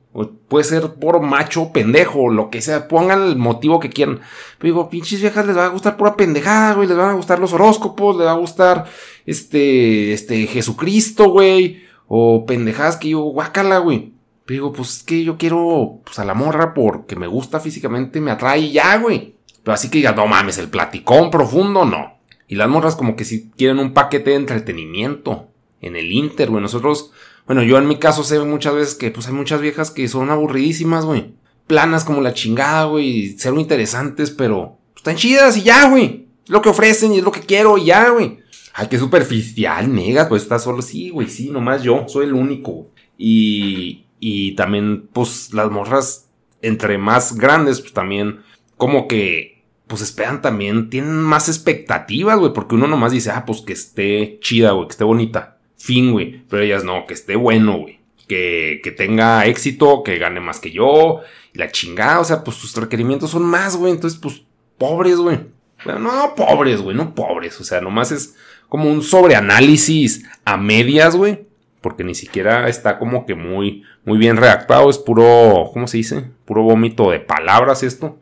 puede 0.47 0.63
ser 0.63 0.93
por 0.93 1.21
macho, 1.21 1.71
pendejo, 1.71 2.29
lo 2.29 2.49
que 2.49 2.61
sea, 2.61 2.87
pongan 2.87 3.23
el 3.23 3.35
motivo 3.35 3.79
que 3.79 3.89
quieran. 3.89 4.21
Pero 4.59 4.73
digo, 4.73 4.89
pinches 4.89 5.21
viejas 5.21 5.45
les 5.45 5.57
va 5.57 5.65
a 5.65 5.69
gustar 5.69 5.97
pura 5.97 6.15
pendejada, 6.15 6.75
güey, 6.75 6.87
les 6.87 6.97
van 6.97 7.09
a 7.09 7.13
gustar 7.13 7.39
los 7.39 7.53
horóscopos, 7.53 8.17
les 8.17 8.27
va 8.27 8.31
a 8.31 8.37
gustar 8.37 8.85
este, 9.25 10.13
este, 10.13 10.45
Jesucristo, 10.45 11.29
güey, 11.29 11.83
o 12.07 12.45
pendejadas 12.45 12.97
que 12.97 13.09
yo, 13.09 13.21
guácala, 13.21 13.79
güey. 13.79 14.13
Pero 14.45 14.55
digo, 14.55 14.73
pues 14.73 14.97
es 14.97 15.03
que 15.03 15.23
yo 15.23 15.37
quiero, 15.37 16.01
pues 16.03 16.19
a 16.19 16.25
la 16.25 16.33
morra 16.33 16.73
porque 16.73 17.15
me 17.15 17.27
gusta 17.27 17.59
físicamente, 17.59 18.21
me 18.21 18.31
atrae 18.31 18.71
ya, 18.71 18.97
güey. 18.97 19.35
Pero 19.63 19.73
así 19.73 19.89
que 19.89 19.99
digas, 19.99 20.15
no 20.15 20.27
mames, 20.27 20.57
el 20.57 20.69
platicón 20.69 21.31
profundo, 21.31 21.85
no. 21.85 22.17
Y 22.47 22.55
las 22.55 22.69
morras 22.69 22.95
como 22.95 23.15
que 23.15 23.23
si 23.23 23.49
quieren 23.51 23.79
un 23.79 23.93
paquete 23.93 24.31
de 24.31 24.35
entretenimiento 24.35 25.47
en 25.81 25.95
el 25.95 26.11
Inter, 26.11 26.49
güey. 26.49 26.61
Nosotros, 26.61 27.11
bueno, 27.45 27.61
yo 27.63 27.77
en 27.77 27.87
mi 27.87 27.97
caso 27.97 28.23
sé 28.23 28.39
muchas 28.39 28.73
veces 28.73 28.95
que 28.95 29.11
pues 29.11 29.27
hay 29.27 29.33
muchas 29.33 29.59
viejas 29.59 29.91
que 29.91 30.07
son 30.07 30.29
aburridísimas, 30.29 31.05
güey. 31.05 31.33
Planas 31.67 32.05
como 32.05 32.21
la 32.21 32.33
chingada, 32.33 32.85
güey. 32.85 33.35
Cero 33.37 33.59
interesantes, 33.59 34.31
pero 34.31 34.77
pues, 34.93 34.97
están 34.97 35.15
chidas 35.17 35.57
y 35.57 35.63
ya, 35.63 35.89
güey. 35.89 36.27
Lo 36.47 36.61
que 36.61 36.69
ofrecen 36.69 37.13
y 37.13 37.17
es 37.17 37.23
lo 37.23 37.31
que 37.31 37.41
quiero 37.41 37.77
y 37.77 37.85
ya, 37.85 38.09
güey. 38.09 38.39
Ay, 38.73 38.87
qué 38.87 38.97
superficial, 38.97 39.93
negas, 39.93 40.27
pues 40.27 40.43
está 40.43 40.57
solo. 40.57 40.81
Sí, 40.81 41.09
güey, 41.09 41.27
sí, 41.27 41.49
nomás 41.49 41.83
yo, 41.83 42.05
soy 42.07 42.25
el 42.25 42.33
único. 42.33 42.87
Y, 43.17 44.05
y 44.19 44.55
también, 44.55 45.09
pues 45.11 45.53
las 45.53 45.69
morras, 45.69 46.29
entre 46.61 46.97
más 46.97 47.35
grandes, 47.35 47.81
pues 47.81 47.93
también, 47.93 48.39
como 48.77 49.07
que, 49.07 49.63
pues 49.87 50.01
esperan 50.01 50.41
también, 50.41 50.89
tienen 50.89 51.15
más 51.15 51.49
expectativas, 51.49 52.39
güey, 52.39 52.53
porque 52.53 52.75
uno 52.75 52.87
nomás 52.87 53.11
dice, 53.11 53.31
ah, 53.31 53.45
pues 53.45 53.61
que 53.61 53.73
esté 53.73 54.39
chida, 54.41 54.71
güey, 54.71 54.87
que 54.87 54.93
esté 54.93 55.03
bonita 55.03 55.52
fin, 55.83 56.11
güey. 56.11 56.43
Pero 56.49 56.63
ellas 56.63 56.83
no, 56.83 57.05
que 57.05 57.13
esté 57.13 57.35
bueno, 57.35 57.77
güey. 57.79 57.99
Que, 58.27 58.79
que 58.83 58.91
tenga 58.91 59.45
éxito, 59.45 60.01
que 60.03 60.17
gane 60.17 60.39
más 60.39 60.59
que 60.59 60.71
yo. 60.71 61.21
La 61.53 61.71
chingada, 61.71 62.19
o 62.21 62.23
sea, 62.23 62.43
pues 62.43 62.57
sus 62.57 62.75
requerimientos 62.75 63.31
son 63.31 63.43
más, 63.43 63.75
güey. 63.75 63.91
Entonces, 63.91 64.19
pues, 64.19 64.43
pobres, 64.77 65.17
güey. 65.17 65.39
Bueno, 65.83 65.99
no, 65.99 66.35
pobres, 66.35 66.81
güey, 66.81 66.95
no 66.95 67.13
pobres. 67.13 67.59
O 67.59 67.63
sea, 67.63 67.81
nomás 67.81 68.11
es 68.11 68.35
como 68.69 68.89
un 68.89 69.03
sobreanálisis 69.03 70.25
a 70.45 70.55
medias, 70.57 71.15
güey. 71.15 71.45
Porque 71.81 72.05
ni 72.05 72.15
siquiera 72.15 72.69
está 72.69 72.97
como 72.97 73.25
que 73.25 73.35
muy, 73.35 73.83
muy 74.05 74.17
bien 74.17 74.37
redactado. 74.37 74.89
Es 74.89 74.97
puro, 74.97 75.69
¿cómo 75.73 75.87
se 75.87 75.97
dice? 75.97 76.23
Puro 76.45 76.63
vómito 76.63 77.11
de 77.11 77.19
palabras 77.19 77.83
esto. 77.83 78.19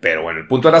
Pero 0.00 0.22
bueno, 0.22 0.40
el 0.40 0.46
punto 0.46 0.70
era 0.70 0.80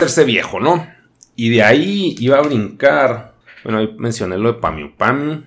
Hacerse 0.00 0.24
viejo, 0.24 0.60
¿no? 0.60 0.88
Y 1.36 1.50
de 1.50 1.62
ahí 1.62 2.16
iba 2.20 2.38
a 2.38 2.40
brincar. 2.40 3.34
Bueno, 3.62 3.80
ahí 3.80 3.94
mencioné 3.98 4.38
lo 4.38 4.54
de 4.54 4.58
Pamiu 4.58 4.96
Pamiu. 4.96 5.44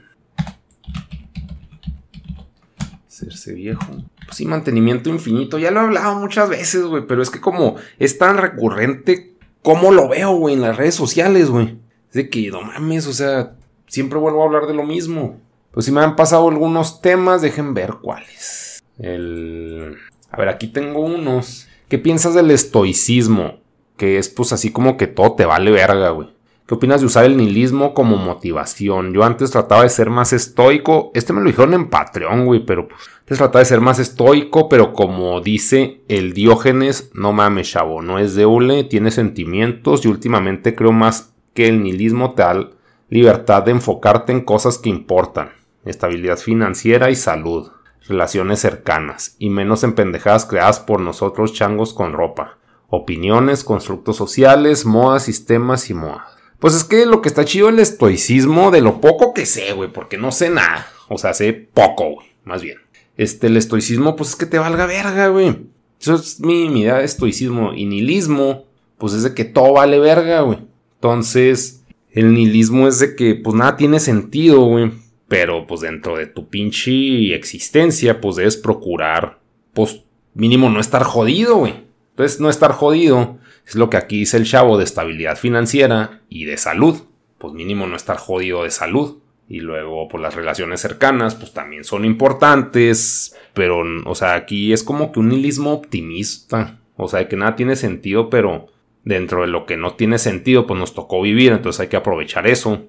Hacerse 3.07 3.55
viejo. 3.55 3.87
Pues 4.23 4.37
sí, 4.37 4.45
mantenimiento 4.45 5.09
infinito. 5.09 5.57
Ya 5.57 5.71
lo 5.71 5.79
he 5.79 5.83
hablado 5.85 6.19
muchas 6.19 6.49
veces, 6.49 6.83
güey. 6.83 7.07
Pero 7.07 7.23
es 7.23 7.31
que 7.31 7.41
como 7.41 7.77
es 7.97 8.19
tan 8.19 8.37
recurrente, 8.37 9.33
¿cómo 9.63 9.91
lo 9.91 10.07
veo, 10.07 10.35
güey? 10.35 10.53
En 10.53 10.61
las 10.61 10.77
redes 10.77 10.93
sociales, 10.93 11.49
güey. 11.49 11.79
Es 12.09 12.13
de 12.13 12.29
que, 12.29 12.51
no 12.51 12.61
mames, 12.61 13.07
o 13.07 13.13
sea, 13.13 13.55
siempre 13.87 14.19
vuelvo 14.19 14.43
a 14.43 14.45
hablar 14.45 14.67
de 14.67 14.75
lo 14.75 14.83
mismo. 14.83 15.41
Pues 15.71 15.87
si 15.87 15.91
me 15.91 16.01
han 16.01 16.15
pasado 16.15 16.47
algunos 16.47 17.01
temas, 17.01 17.41
dejen 17.41 17.73
ver 17.73 17.95
cuáles. 18.03 18.83
El... 18.99 19.97
A 20.29 20.37
ver, 20.37 20.49
aquí 20.49 20.67
tengo 20.67 20.99
unos. 20.99 21.67
¿Qué 21.89 21.97
piensas 21.97 22.35
del 22.35 22.51
estoicismo? 22.51 23.62
Que 23.97 24.17
es 24.17 24.29
pues 24.29 24.53
así 24.53 24.71
como 24.71 24.97
que 24.97 25.07
todo 25.07 25.33
te 25.33 25.45
vale 25.45 25.71
verga, 25.71 26.09
güey. 26.09 26.29
¿Qué 26.65 26.75
opinas 26.75 27.01
de 27.01 27.07
usar 27.07 27.25
el 27.25 27.35
nihilismo 27.35 27.93
como 27.93 28.15
motivación? 28.15 29.13
Yo 29.13 29.23
antes 29.23 29.51
trataba 29.51 29.83
de 29.83 29.89
ser 29.89 30.09
más 30.09 30.31
estoico. 30.31 31.11
Este 31.13 31.33
me 31.33 31.41
lo 31.41 31.47
dijeron 31.47 31.73
en 31.73 31.89
Patreon, 31.89 32.45
güey, 32.45 32.65
pero 32.65 32.87
pues, 32.87 33.01
antes 33.19 33.37
trataba 33.37 33.59
de 33.59 33.65
ser 33.65 33.81
más 33.81 33.99
estoico, 33.99 34.69
pero 34.69 34.93
como 34.93 35.41
dice 35.41 36.01
el 36.07 36.33
Diógenes, 36.33 37.11
no 37.13 37.33
mames, 37.33 37.69
chavo, 37.69 38.01
no 38.01 38.17
es 38.17 38.35
deule, 38.35 38.85
tiene 38.85 39.11
sentimientos 39.11 40.05
y 40.05 40.07
últimamente 40.07 40.73
creo 40.73 40.93
más 40.93 41.33
que 41.53 41.67
el 41.67 41.83
nihilismo 41.83 42.33
te 42.33 42.43
da 42.43 42.69
libertad 43.09 43.63
de 43.63 43.71
enfocarte 43.71 44.31
en 44.31 44.41
cosas 44.41 44.77
que 44.77 44.89
importan, 44.89 45.51
estabilidad 45.85 46.37
financiera 46.37 47.11
y 47.11 47.15
salud 47.15 47.69
relaciones 48.07 48.59
cercanas, 48.59 49.35
y 49.39 49.49
menos 49.49 49.83
en 49.83 49.93
pendejadas 49.93 50.45
creadas 50.45 50.79
por 50.79 50.99
nosotros 50.99 51.53
changos 51.53 51.93
con 51.93 52.13
ropa. 52.13 52.57
Opiniones, 52.95 53.63
constructos 53.63 54.17
sociales, 54.17 54.85
modas, 54.85 55.23
sistemas 55.23 55.89
y 55.89 55.95
modas. 55.95 56.27
Pues 56.59 56.75
es 56.75 56.83
que 56.83 57.07
lo 57.07 57.23
que 57.23 57.27
está 57.27 57.43
chido 57.43 57.69
el 57.69 57.79
estoicismo 57.79 58.69
de 58.69 58.81
lo 58.81 59.01
poco 59.01 59.33
que 59.33 59.47
sé, 59.47 59.73
güey, 59.73 59.91
porque 59.91 60.19
no 60.19 60.31
sé 60.31 60.51
nada. 60.51 60.85
O 61.09 61.17
sea, 61.17 61.33
sé 61.33 61.53
poco, 61.53 62.11
güey, 62.11 62.27
más 62.43 62.61
bien. 62.61 62.77
Este, 63.17 63.47
el 63.47 63.57
estoicismo, 63.57 64.15
pues 64.15 64.29
es 64.29 64.35
que 64.35 64.45
te 64.45 64.59
valga 64.59 64.85
verga, 64.85 65.29
güey. 65.29 65.57
Eso 65.99 66.13
es 66.13 66.39
mi 66.39 66.65
idea 66.65 66.99
de 66.99 67.05
estoicismo. 67.05 67.73
Y 67.73 67.85
nihilismo, 67.85 68.65
pues 68.99 69.13
es 69.13 69.23
de 69.23 69.33
que 69.33 69.45
todo 69.45 69.73
vale 69.73 69.97
verga, 69.97 70.41
güey. 70.41 70.59
Entonces, 70.97 71.83
el 72.11 72.31
nihilismo 72.31 72.87
es 72.87 72.99
de 72.99 73.15
que, 73.15 73.33
pues 73.33 73.55
nada 73.55 73.75
tiene 73.75 73.99
sentido, 73.99 74.65
güey. 74.65 74.91
Pero, 75.27 75.65
pues 75.65 75.81
dentro 75.81 76.15
de 76.15 76.27
tu 76.27 76.47
pinche 76.47 77.33
existencia, 77.33 78.21
pues 78.21 78.35
debes 78.35 78.55
procurar, 78.55 79.39
pues 79.73 80.03
mínimo 80.35 80.69
no 80.69 80.79
estar 80.79 81.01
jodido, 81.01 81.55
güey. 81.55 81.82
Entonces, 82.13 82.39
no 82.39 82.49
estar 82.49 82.71
jodido 82.71 83.39
es 83.65 83.75
lo 83.75 83.89
que 83.89 83.97
aquí 83.97 84.19
dice 84.19 84.37
el 84.37 84.45
chavo 84.45 84.77
de 84.77 84.83
estabilidad 84.83 85.37
financiera 85.37 86.21
y 86.29 86.45
de 86.45 86.57
salud. 86.57 87.01
Pues 87.37 87.53
mínimo 87.53 87.87
no 87.87 87.95
estar 87.95 88.17
jodido 88.17 88.63
de 88.63 88.71
salud. 88.71 89.19
Y 89.47 89.59
luego, 89.59 90.07
pues 90.07 90.21
las 90.21 90.35
relaciones 90.35 90.81
cercanas, 90.81 91.35
pues 91.35 91.53
también 91.53 91.83
son 91.83 92.05
importantes. 92.05 93.35
Pero, 93.53 93.83
o 94.05 94.15
sea, 94.15 94.35
aquí 94.35 94.73
es 94.73 94.83
como 94.83 95.11
que 95.11 95.19
un 95.19 95.29
nihilismo 95.29 95.73
optimista. 95.73 96.79
O 96.95 97.07
sea, 97.07 97.27
que 97.27 97.35
nada 97.35 97.55
tiene 97.55 97.75
sentido, 97.75 98.29
pero 98.29 98.67
dentro 99.03 99.41
de 99.41 99.47
lo 99.47 99.65
que 99.65 99.77
no 99.77 99.95
tiene 99.95 100.17
sentido, 100.17 100.67
pues 100.67 100.79
nos 100.79 100.93
tocó 100.93 101.21
vivir. 101.21 101.51
Entonces 101.51 101.81
hay 101.81 101.87
que 101.87 101.97
aprovechar 101.97 102.47
eso. 102.47 102.87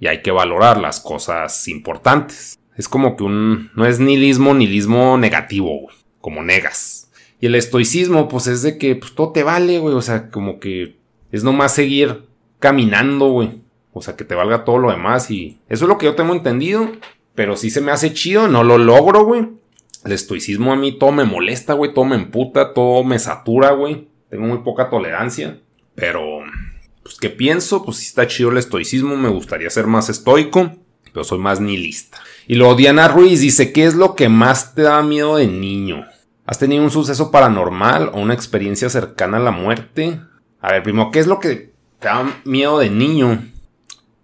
Y 0.00 0.06
hay 0.06 0.22
que 0.22 0.30
valorar 0.30 0.78
las 0.78 1.00
cosas 1.00 1.66
importantes. 1.68 2.58
Es 2.76 2.88
como 2.88 3.16
que 3.16 3.24
un. 3.24 3.70
No 3.74 3.86
es 3.86 3.98
nihilismo, 3.98 4.54
nihilismo 4.54 5.18
negativo, 5.18 5.88
Como 6.20 6.42
negas. 6.42 7.07
Y 7.40 7.46
el 7.46 7.54
estoicismo, 7.54 8.28
pues 8.28 8.46
es 8.46 8.62
de 8.62 8.78
que 8.78 8.96
pues, 8.96 9.14
todo 9.14 9.32
te 9.32 9.42
vale, 9.42 9.78
güey. 9.78 9.94
O 9.94 10.02
sea, 10.02 10.30
como 10.30 10.58
que 10.58 10.96
es 11.30 11.44
nomás 11.44 11.74
seguir 11.74 12.24
caminando, 12.58 13.30
güey. 13.30 13.62
O 13.92 14.02
sea, 14.02 14.16
que 14.16 14.24
te 14.24 14.34
valga 14.34 14.64
todo 14.64 14.78
lo 14.78 14.90
demás. 14.90 15.30
Y 15.30 15.60
eso 15.68 15.84
es 15.84 15.88
lo 15.88 15.98
que 15.98 16.06
yo 16.06 16.14
tengo 16.14 16.34
entendido. 16.34 16.90
Pero 17.34 17.56
sí 17.56 17.70
se 17.70 17.80
me 17.80 17.92
hace 17.92 18.12
chido, 18.12 18.48
no 18.48 18.64
lo 18.64 18.78
logro, 18.78 19.24
güey. 19.24 19.48
El 20.04 20.12
estoicismo 20.12 20.72
a 20.72 20.76
mí 20.76 20.92
todo 20.92 21.12
me 21.12 21.24
molesta, 21.24 21.74
güey. 21.74 21.94
Todo 21.94 22.04
me 22.04 22.16
emputa, 22.16 22.74
todo 22.74 23.04
me 23.04 23.18
satura, 23.18 23.70
güey. 23.70 24.08
Tengo 24.30 24.46
muy 24.46 24.58
poca 24.58 24.90
tolerancia. 24.90 25.60
Pero, 25.94 26.40
pues, 27.02 27.18
¿qué 27.18 27.30
pienso? 27.30 27.84
Pues 27.84 27.98
sí 27.98 28.06
está 28.06 28.26
chido 28.26 28.50
el 28.50 28.58
estoicismo. 28.58 29.16
Me 29.16 29.28
gustaría 29.28 29.70
ser 29.70 29.86
más 29.86 30.08
estoico. 30.08 30.72
Pero 31.12 31.24
soy 31.24 31.38
más 31.38 31.60
nihilista. 31.60 32.18
Y 32.46 32.56
luego 32.56 32.74
Diana 32.74 33.08
Ruiz 33.08 33.40
dice: 33.40 33.72
¿Qué 33.72 33.84
es 33.84 33.94
lo 33.94 34.14
que 34.14 34.28
más 34.28 34.74
te 34.74 34.82
da 34.82 35.02
miedo 35.02 35.36
de 35.36 35.46
niño? 35.46 36.06
¿Has 36.48 36.58
tenido 36.58 36.82
un 36.82 36.90
suceso 36.90 37.30
paranormal 37.30 38.08
o 38.14 38.20
una 38.20 38.32
experiencia 38.32 38.88
cercana 38.88 39.36
a 39.36 39.40
la 39.40 39.50
muerte? 39.50 40.18
A 40.62 40.72
ver, 40.72 40.82
primo, 40.82 41.10
¿qué 41.10 41.18
es 41.18 41.26
lo 41.26 41.40
que 41.40 41.74
te 41.98 42.08
da 42.08 42.40
miedo 42.46 42.78
de 42.78 42.88
niño? 42.88 43.46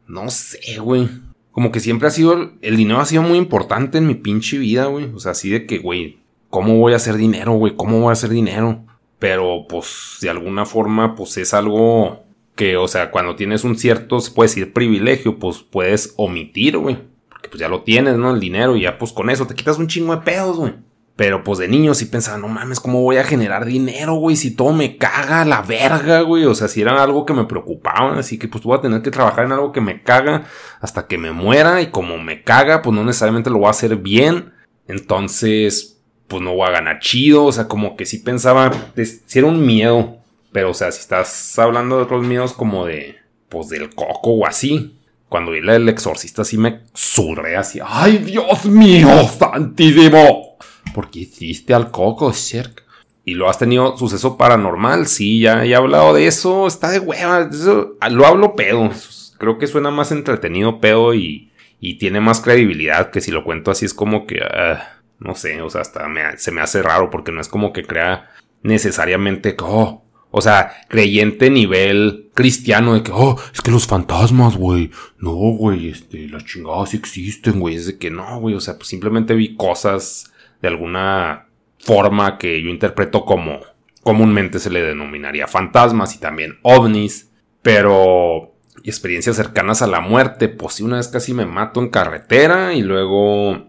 No 0.07 0.31
sé, 0.31 0.79
güey. 0.79 1.07
Como 1.53 1.71
que 1.71 1.81
siempre 1.81 2.09
ha 2.09 2.11
sido. 2.11 2.53
El 2.63 2.79
dinero 2.79 2.99
ha 2.99 3.05
sido 3.05 3.21
muy 3.21 3.37
importante 3.37 3.99
en 3.99 4.07
mi 4.07 4.15
pinche 4.15 4.57
vida, 4.57 4.87
güey. 4.87 5.11
O 5.15 5.21
sea, 5.21 5.33
así 5.33 5.51
de 5.51 5.67
que, 5.67 5.81
güey, 5.81 6.21
¿cómo 6.49 6.79
voy 6.79 6.95
a 6.95 6.97
hacer 6.97 7.19
dinero, 7.19 7.53
güey? 7.53 7.77
¿Cómo 7.77 8.01
voy 8.01 8.09
a 8.09 8.13
hacer 8.13 8.31
dinero? 8.31 8.87
Pero, 9.19 9.67
pues, 9.69 10.17
de 10.23 10.31
alguna 10.31 10.65
forma, 10.65 11.17
pues 11.17 11.37
es 11.37 11.53
algo 11.53 12.25
que, 12.57 12.79
o 12.79 12.89
sea, 12.89 13.11
cuando 13.11 13.37
tienes 13.37 13.65
un 13.65 13.77
cierto, 13.77 14.19
se 14.21 14.31
puede 14.31 14.49
decir 14.49 14.73
privilegio, 14.73 15.39
pues 15.39 15.59
puedes 15.59 16.15
omitir, 16.17 16.79
güey. 16.79 16.97
Porque 17.29 17.51
pues 17.51 17.61
ya 17.61 17.69
lo 17.69 17.83
tienes, 17.83 18.17
¿no? 18.17 18.33
El 18.33 18.41
dinero 18.41 18.77
y 18.77 18.81
ya, 18.81 18.97
pues 18.97 19.13
con 19.13 19.29
eso 19.29 19.47
te 19.47 19.55
quitas 19.55 19.77
un 19.77 19.89
chingo 19.89 20.17
de 20.17 20.23
pedos, 20.23 20.57
güey. 20.57 20.73
Pero 21.17 21.45
pues 21.45 21.61
de 21.61 21.69
niño 21.69 21.95
sí 21.95 22.07
pensaba, 22.07 22.39
no 22.39 22.49
mames, 22.49 22.81
¿cómo 22.81 23.01
voy 23.01 23.19
a 23.19 23.25
generar 23.25 23.65
dinero, 23.65 24.15
güey? 24.15 24.35
Si 24.35 24.51
todo 24.51 24.73
me 24.73 24.97
caga 24.97 25.45
la 25.45 25.63
verga, 25.63 26.23
güey. 26.23 26.45
O 26.45 26.55
sea, 26.57 26.67
si 26.67 26.83
era 26.83 27.01
algo 27.01 27.25
que 27.25 27.33
me 27.33 27.45
preocupaba. 27.45 28.19
Así 28.19 28.37
que 28.37 28.49
pues 28.49 28.65
voy 28.65 28.77
a 28.77 28.81
tener 28.81 29.01
que 29.01 29.13
trabajar 29.13 29.45
en 29.45 29.53
algo 29.53 29.71
que 29.71 29.81
me 29.81 30.03
caga 30.03 30.45
hasta 30.81 31.07
que 31.07 31.17
me 31.17 31.31
muera. 31.31 31.81
Y 31.81 31.89
como 31.93 32.19
me 32.19 32.43
caga, 32.43 32.83
pues 32.83 32.97
no 32.97 33.05
necesariamente 33.05 33.51
lo 33.51 33.59
voy 33.59 33.69
a 33.69 33.71
hacer 33.71 33.97
bien. 33.97 34.55
Entonces, 34.89 36.01
pues 36.27 36.43
no 36.43 36.55
voy 36.55 36.67
a 36.67 36.73
ganar 36.73 36.99
chido. 36.99 37.45
O 37.45 37.53
sea, 37.53 37.69
como 37.69 37.97
que 37.97 38.07
sí 38.07 38.19
pensaba, 38.19 38.73
si 38.97 39.39
era 39.39 39.47
un 39.47 39.65
miedo. 39.65 40.17
Pero, 40.51 40.71
o 40.71 40.75
sea, 40.75 40.91
si 40.91 40.99
estás 40.99 41.57
hablando 41.61 41.97
de 41.97 42.03
otros 42.03 42.25
miedos 42.25 42.53
como 42.53 42.87
de, 42.87 43.19
pues 43.49 43.69
del 43.69 43.95
coco 43.95 44.31
o 44.31 44.47
así. 44.47 44.99
Cuando 45.29 45.53
vi 45.53 45.59
el 45.59 45.89
exorcista 45.89 46.45
sí 46.45 46.59
me 46.59 46.81
surré 46.93 47.57
así. 47.57 47.81
¡Ay, 47.85 48.19
Dios 48.19 48.67
mío, 48.67 49.09
santísimo! 49.29 50.55
Porque 50.95 51.21
hiciste 51.21 51.75
al 51.75 51.91
coco, 51.91 52.33
cerca. 52.33 52.83
Y 53.27 53.35
lo 53.35 53.49
has 53.49 53.59
tenido 53.59 53.97
suceso 53.97 54.37
paranormal, 54.37 55.07
sí, 55.07 55.41
ya, 55.41 55.65
he 55.65 55.75
hablado 55.75 56.15
de 56.15 56.27
eso, 56.27 56.67
está 56.67 56.91
de 56.91 57.01
hueva, 57.01 57.51
ah, 58.01 58.11
lo 58.11 58.27
hablo 58.27 58.55
pedo. 58.55 58.91
Creo 59.39 59.59
que 59.59 59.67
suena 59.67 59.91
más 59.91 60.13
entretenido 60.13 60.81
pedo 60.81 61.15
y, 61.15 61.51
y 61.81 61.99
tiene 61.99 62.21
más 62.21 62.41
credibilidad 62.41 63.11
que 63.11 63.21
si 63.21 63.31
lo 63.31 63.45
cuento 63.45 63.71
así 63.71 63.85
es 63.85 63.95
como 63.95 64.27
que, 64.27 64.41
ah, 64.43 65.01
no 65.19 65.35
sé, 65.35 65.61
o 65.63 65.71
sea, 65.71 65.81
hasta 65.81 66.07
se 66.37 66.51
me 66.51 66.61
hace 66.61 66.83
raro 66.83 67.11
porque 67.11 67.33
no 67.33 67.41
es 67.41 67.49
como 67.49 67.73
que 67.73 67.85
crea 67.85 68.31
necesariamente 68.63 69.57
oh, 69.61 70.05
o 70.31 70.41
sea, 70.41 70.73
creyente 70.89 71.49
nivel 71.49 72.31
cristiano 72.35 72.95
de 72.95 73.05
que, 73.05 73.13
oh, 73.15 73.41
es 73.53 73.61
que 73.61 73.71
los 73.71 73.87
fantasmas, 73.87 74.57
güey, 74.57 74.91
no, 75.19 75.33
güey, 75.33 75.89
este, 75.89 76.29
las 76.29 76.45
chingadas 76.45 76.93
existen, 76.93 77.61
güey, 77.61 77.77
es 77.77 77.87
de 77.87 77.99
que 77.99 78.11
no, 78.11 78.41
güey, 78.41 78.57
o 78.57 78.61
sea, 78.61 78.77
pues 78.77 78.89
simplemente 78.89 79.35
vi 79.35 79.55
cosas 79.55 80.33
de 80.65 80.69
alguna 80.69 81.49
forma 81.79 82.39
que 82.39 82.63
yo 82.63 82.71
interpreto 82.71 83.27
como 83.27 83.61
comúnmente 84.01 84.59
se 84.59 84.71
le 84.71 84.81
denominaría 84.81 85.47
fantasmas 85.47 86.15
y 86.15 86.21
también 86.21 86.59
ovnis, 86.63 87.31
pero 87.61 88.55
experiencias 88.83 89.37
cercanas 89.37 89.83
a 89.83 89.87
la 89.87 90.01
muerte, 90.01 90.49
pues 90.49 90.77
sí, 90.77 90.83
una 90.83 90.97
vez 90.97 91.09
casi 91.09 91.35
me 91.35 91.45
mato 91.45 91.81
en 91.81 91.91
carretera 91.91 92.73
y 92.73 92.81
luego, 92.81 93.69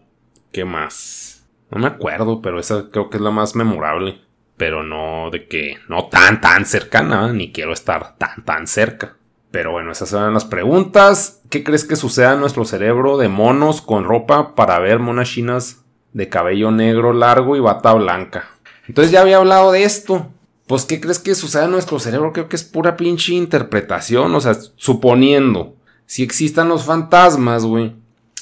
¿qué 0.53 0.63
más? 0.63 1.45
No 1.69 1.79
me 1.79 1.87
acuerdo, 1.87 2.41
pero 2.41 2.61
esa 2.61 2.89
creo 2.89 3.09
que 3.09 3.17
es 3.17 3.23
la 3.23 3.31
más 3.31 3.57
memorable, 3.57 4.21
pero 4.55 4.81
no 4.81 5.29
de 5.31 5.49
que 5.49 5.77
no 5.89 6.05
tan 6.05 6.39
tan 6.39 6.65
cercana, 6.65 7.33
ni 7.33 7.51
quiero 7.51 7.73
estar 7.73 8.15
tan 8.17 8.45
tan 8.45 8.67
cerca. 8.67 9.17
Pero 9.51 9.73
bueno, 9.73 9.91
esas 9.91 10.13
eran 10.13 10.33
las 10.33 10.45
preguntas. 10.45 11.41
¿Qué 11.49 11.61
crees 11.61 11.83
que 11.83 11.97
suceda 11.97 12.35
en 12.35 12.39
nuestro 12.39 12.63
cerebro 12.63 13.17
de 13.17 13.27
monos 13.27 13.81
con 13.81 14.05
ropa 14.05 14.55
para 14.55 14.79
ver 14.79 14.99
monas 14.99 15.29
chinas 15.29 15.84
de 16.15 16.29
cabello 16.29 16.71
negro 16.71 17.11
largo 17.11 17.57
y 17.57 17.59
bata 17.59 17.93
blanca. 17.93 18.47
Entonces 18.87 19.11
ya 19.11 19.19
había 19.19 19.35
hablado 19.37 19.73
de 19.73 19.83
esto. 19.83 20.31
Pues, 20.65 20.85
¿qué 20.85 21.01
crees 21.01 21.19
que 21.19 21.35
sucede 21.35 21.65
en 21.65 21.71
nuestro 21.71 21.99
cerebro? 21.99 22.31
Creo 22.31 22.47
que 22.47 22.55
es 22.55 22.63
pura 22.63 22.95
pinche 22.95 23.33
interpretación. 23.33 24.33
O 24.33 24.39
sea, 24.39 24.55
suponiendo, 24.77 25.75
si 26.05 26.23
existan 26.23 26.69
los 26.69 26.85
fantasmas, 26.85 27.65
güey, 27.65 27.93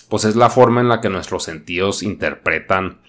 pues 0.07 0.23
es 0.23 0.35
la 0.35 0.51
forma 0.51 0.81
en 0.81 0.87
la 0.87 1.01
que 1.01 1.09
nuestros 1.09 1.43
sentidos 1.43 2.03
interpretan 2.03 2.99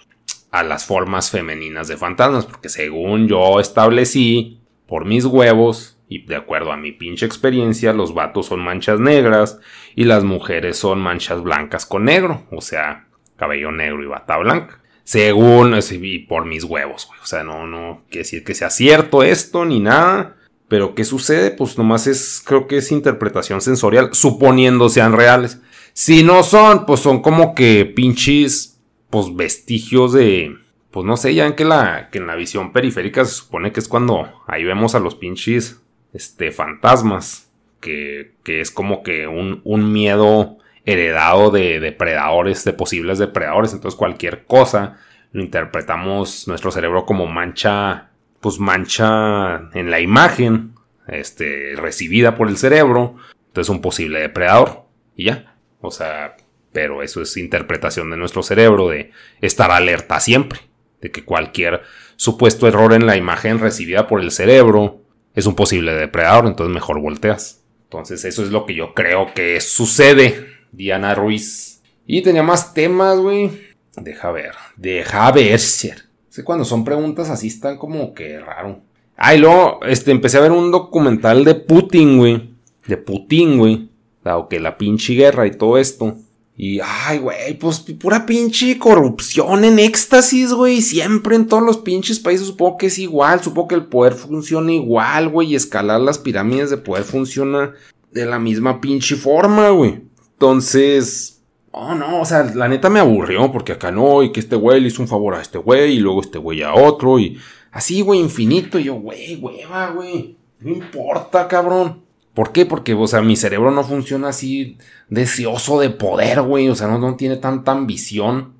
a 0.50 0.62
las 0.62 0.86
formas 0.86 1.30
femeninas 1.30 1.86
de 1.86 1.98
fantasmas. 1.98 2.46
Porque 2.46 2.70
según 2.70 3.28
yo 3.28 3.60
establecí, 3.60 4.62
por 4.86 5.04
mis 5.04 5.26
huevos, 5.26 5.98
y 6.08 6.24
de 6.24 6.36
acuerdo 6.36 6.72
a 6.72 6.78
mi 6.78 6.92
pinche 6.92 7.26
experiencia, 7.26 7.92
los 7.92 8.14
vatos 8.14 8.46
son 8.46 8.60
manchas 8.60 8.98
negras 8.98 9.58
y 9.94 10.04
las 10.04 10.24
mujeres 10.24 10.78
son 10.78 11.00
manchas 11.00 11.42
blancas 11.42 11.84
con 11.84 12.06
negro. 12.06 12.44
O 12.50 12.62
sea, 12.62 13.03
cabello 13.36 13.72
negro 13.72 14.02
y 14.02 14.06
bata 14.06 14.36
blanca. 14.38 14.80
Según, 15.04 15.78
y 15.90 16.18
por 16.20 16.46
mis 16.46 16.64
huevos, 16.64 17.06
güey. 17.06 17.20
O 17.20 17.26
sea, 17.26 17.44
no, 17.44 17.66
no 17.66 18.04
quiere 18.08 18.24
decir 18.24 18.42
que 18.42 18.54
sea 18.54 18.70
cierto 18.70 19.22
esto 19.22 19.64
ni 19.64 19.80
nada. 19.80 20.36
Pero 20.66 20.94
¿qué 20.94 21.04
sucede? 21.04 21.50
Pues 21.50 21.76
nomás 21.76 22.06
es, 22.06 22.42
creo 22.44 22.66
que 22.66 22.78
es 22.78 22.90
interpretación 22.90 23.60
sensorial, 23.60 24.10
suponiendo 24.12 24.88
sean 24.88 25.12
reales. 25.12 25.60
Si 25.92 26.22
no 26.22 26.42
son, 26.42 26.86
pues 26.86 27.00
son 27.00 27.20
como 27.20 27.54
que 27.54 27.84
pinches, 27.84 28.80
pues 29.10 29.36
vestigios 29.36 30.14
de, 30.14 30.56
pues 30.90 31.04
no 31.04 31.16
sé, 31.18 31.34
ya 31.34 31.46
en 31.46 31.54
que, 31.54 31.66
la, 31.66 32.08
que 32.10 32.18
en 32.18 32.26
la 32.26 32.34
visión 32.34 32.72
periférica 32.72 33.24
se 33.26 33.34
supone 33.34 33.72
que 33.72 33.80
es 33.80 33.88
cuando 33.88 34.42
ahí 34.46 34.64
vemos 34.64 34.94
a 34.94 35.00
los 35.00 35.14
pinches, 35.14 35.82
este, 36.12 36.50
fantasmas. 36.50 37.50
Que, 37.80 38.32
que 38.42 38.62
es 38.62 38.70
como 38.70 39.02
que 39.02 39.26
un, 39.26 39.60
un 39.62 39.92
miedo 39.92 40.56
heredado 40.84 41.50
de 41.50 41.80
depredadores, 41.80 42.64
de 42.64 42.72
posibles 42.72 43.18
depredadores. 43.18 43.72
Entonces 43.72 43.98
cualquier 43.98 44.44
cosa 44.44 44.98
lo 45.32 45.42
interpretamos 45.42 46.46
nuestro 46.46 46.70
cerebro 46.70 47.06
como 47.06 47.26
mancha, 47.26 48.10
pues 48.40 48.58
mancha 48.58 49.68
en 49.72 49.90
la 49.90 50.00
imagen, 50.00 50.74
este, 51.08 51.74
recibida 51.76 52.36
por 52.36 52.48
el 52.48 52.56
cerebro. 52.56 53.16
Entonces 53.48 53.68
un 53.70 53.80
posible 53.80 54.20
depredador. 54.20 54.84
Y 55.16 55.24
ya. 55.24 55.56
O 55.80 55.90
sea, 55.90 56.36
pero 56.72 57.02
eso 57.02 57.22
es 57.22 57.36
interpretación 57.36 58.10
de 58.10 58.16
nuestro 58.16 58.42
cerebro 58.42 58.88
de 58.88 59.12
estar 59.40 59.70
alerta 59.70 60.20
siempre. 60.20 60.60
De 61.00 61.10
que 61.10 61.24
cualquier 61.24 61.82
supuesto 62.16 62.66
error 62.66 62.92
en 62.92 63.06
la 63.06 63.16
imagen 63.16 63.58
recibida 63.58 64.06
por 64.06 64.20
el 64.20 64.30
cerebro 64.30 65.02
es 65.34 65.46
un 65.46 65.56
posible 65.56 65.92
depredador, 65.92 66.46
entonces 66.46 66.72
mejor 66.72 67.00
volteas. 67.00 67.64
Entonces 67.84 68.24
eso 68.24 68.42
es 68.42 68.50
lo 68.50 68.66
que 68.66 68.74
yo 68.74 68.94
creo 68.94 69.34
que 69.34 69.60
sucede 69.60 70.53
Diana 70.76 71.14
Ruiz. 71.14 71.80
Y 72.06 72.22
tenía 72.22 72.42
más 72.42 72.74
temas, 72.74 73.18
güey. 73.18 73.50
Deja 73.96 74.30
ver. 74.30 74.52
Deja 74.76 75.30
ver, 75.30 75.58
ser. 75.58 76.02
Sé 76.28 76.42
cuando 76.44 76.64
son 76.64 76.84
preguntas 76.84 77.30
así 77.30 77.48
están 77.48 77.78
como 77.78 78.12
que 78.12 78.38
raro. 78.40 78.80
Ah, 79.16 79.34
luego 79.34 79.80
este, 79.86 80.10
empecé 80.10 80.38
a 80.38 80.40
ver 80.40 80.52
un 80.52 80.70
documental 80.70 81.44
de 81.44 81.54
Putin, 81.54 82.18
güey. 82.18 82.50
De 82.86 82.96
Putin, 82.96 83.58
güey. 83.58 83.88
Dado 84.24 84.48
que 84.48 84.58
la 84.58 84.76
pinche 84.76 85.14
guerra 85.14 85.46
y 85.46 85.52
todo 85.52 85.78
esto. 85.78 86.16
Y, 86.56 86.80
ay, 86.82 87.18
güey, 87.18 87.58
pues 87.58 87.80
pura 87.80 88.26
pinche 88.26 88.78
corrupción 88.78 89.64
en 89.64 89.78
éxtasis, 89.78 90.52
güey. 90.52 90.82
Siempre 90.82 91.36
en 91.36 91.46
todos 91.46 91.62
los 91.62 91.78
pinches 91.78 92.20
países 92.20 92.46
supongo 92.46 92.78
que 92.78 92.86
es 92.86 92.98
igual. 92.98 93.42
Supongo 93.42 93.68
que 93.68 93.74
el 93.74 93.86
poder 93.86 94.14
funciona 94.14 94.72
igual, 94.72 95.28
güey. 95.28 95.52
Y 95.52 95.56
escalar 95.56 96.00
las 96.00 96.18
pirámides 96.18 96.70
de 96.70 96.78
poder 96.78 97.04
funciona 97.04 97.72
de 98.12 98.26
la 98.26 98.38
misma 98.38 98.80
pinche 98.80 99.16
forma, 99.16 99.70
güey. 99.70 100.02
Entonces, 100.34 101.42
oh, 101.70 101.94
no, 101.94 102.20
o 102.20 102.24
sea, 102.24 102.44
la 102.54 102.68
neta 102.68 102.90
me 102.90 103.00
aburrió 103.00 103.50
porque 103.50 103.72
acá 103.72 103.90
no, 103.90 104.22
y 104.22 104.32
que 104.32 104.40
este 104.40 104.56
güey 104.56 104.80
le 104.80 104.88
hizo 104.88 105.02
un 105.02 105.08
favor 105.08 105.34
a 105.34 105.42
este 105.42 105.58
güey, 105.58 105.94
y 105.96 105.98
luego 106.00 106.20
este 106.20 106.38
güey 106.38 106.62
a 106.62 106.74
otro, 106.74 107.18
y 107.18 107.38
así, 107.72 108.00
güey, 108.00 108.20
infinito. 108.20 108.78
Y 108.78 108.84
yo, 108.84 108.94
güey, 108.94 109.36
hueva, 109.36 109.90
güey. 109.90 110.36
No 110.60 110.70
importa, 110.70 111.46
cabrón. 111.48 112.02
¿Por 112.32 112.52
qué? 112.52 112.66
Porque, 112.66 112.94
o 112.94 113.06
sea, 113.06 113.22
mi 113.22 113.36
cerebro 113.36 113.70
no 113.70 113.84
funciona 113.84 114.28
así 114.28 114.78
deseoso 115.08 115.78
de 115.78 115.90
poder, 115.90 116.42
güey. 116.42 116.68
O 116.68 116.74
sea, 116.74 116.88
no, 116.88 116.98
no 116.98 117.16
tiene 117.16 117.36
tanta 117.36 117.72
ambición. 117.72 118.54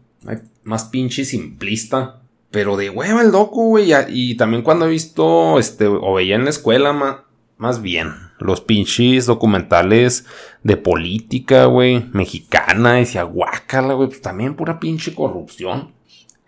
Más 0.62 0.84
pinche 0.84 1.24
simplista. 1.24 2.20
Pero 2.50 2.76
de 2.76 2.90
hueva 2.90 3.22
el 3.22 3.32
docu, 3.32 3.70
güey. 3.70 3.92
Y 4.08 4.36
también 4.36 4.62
cuando 4.62 4.86
he 4.86 4.90
visto, 4.90 5.58
este, 5.58 5.86
o 5.86 6.14
veía 6.14 6.36
en 6.36 6.44
la 6.44 6.50
escuela, 6.50 7.24
más 7.56 7.82
bien, 7.82 8.12
los 8.38 8.60
pinches 8.60 9.26
documentales 9.26 10.26
de 10.62 10.76
política, 10.76 11.66
güey, 11.66 12.06
mexicana, 12.12 12.94
decía, 12.94 13.22
guácala, 13.22 13.94
güey, 13.94 14.08
pues 14.08 14.20
también 14.20 14.54
pura 14.54 14.80
pinche 14.80 15.14
corrupción. 15.14 15.92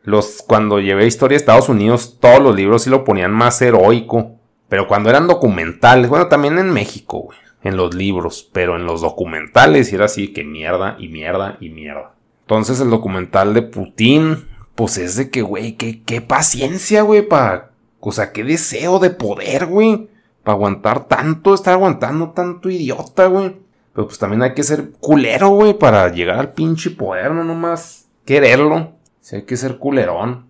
Los, 0.03 0.43
cuando 0.47 0.79
llevé 0.81 1.07
historia 1.07 1.35
de 1.37 1.41
Estados 1.41 1.69
Unidos, 1.69 2.19
todos 2.21 2.41
los 2.41 2.55
libros 2.55 2.83
sí 2.83 2.91
lo 2.91 3.05
ponían 3.05 3.33
más 3.33 3.61
heroico. 3.61 4.37
Pero 4.69 4.89
cuando 4.89 5.11
eran 5.11 5.27
documentales, 5.27 6.09
bueno, 6.09 6.29
también 6.29 6.59
en 6.59 6.71
México, 6.71 7.19
güey, 7.19 7.39
en 7.63 7.77
los 7.77 7.95
libros, 7.95 8.49
pero 8.53 8.77
en 8.77 8.85
los 8.85 9.01
documentales 9.01 9.93
era 9.93 10.07
así 10.07 10.33
que 10.33 10.45
mierda 10.45 10.97
y 10.99 11.09
mierda 11.09 11.57
y 11.61 11.71
mierda. 11.71 12.15
Entonces 12.43 12.81
el 12.81 12.91
documental 12.91 13.55
de 13.55 13.63
Putin, 13.63 14.49
pues 14.75 14.99
es 14.99 15.17
de 15.17 15.31
que, 15.31 15.43
güey, 15.43 15.73
qué, 15.73 16.03
qué 16.03 16.21
paciencia, 16.21 17.03
güey, 17.03 17.23
para... 17.23 17.71
O 18.01 18.13
sea, 18.13 18.31
qué 18.31 18.45
deseo 18.45 19.01
de 19.01 19.11
poder, 19.11 19.67
güey. 19.67 20.09
Para 20.47 20.55
aguantar 20.55 21.09
tanto, 21.09 21.55
estar 21.55 21.75
aguantando 21.75 22.31
tanto 22.31 22.71
idiota, 22.71 23.27
güey. 23.27 23.57
Pero 23.93 24.07
pues 24.07 24.17
también 24.17 24.43
hay 24.43 24.55
que 24.55 24.63
ser 24.63 24.93
culero, 25.01 25.49
güey, 25.49 25.77
para 25.77 26.09
llegar 26.09 26.39
al 26.39 26.53
pinche 26.53 26.91
poder, 26.91 27.33
no 27.33 27.43
nomás 27.43 28.07
quererlo. 28.25 28.93
Si 29.21 29.35
hay 29.35 29.43
que 29.43 29.57
ser 29.57 29.79
culerón. 29.79 30.47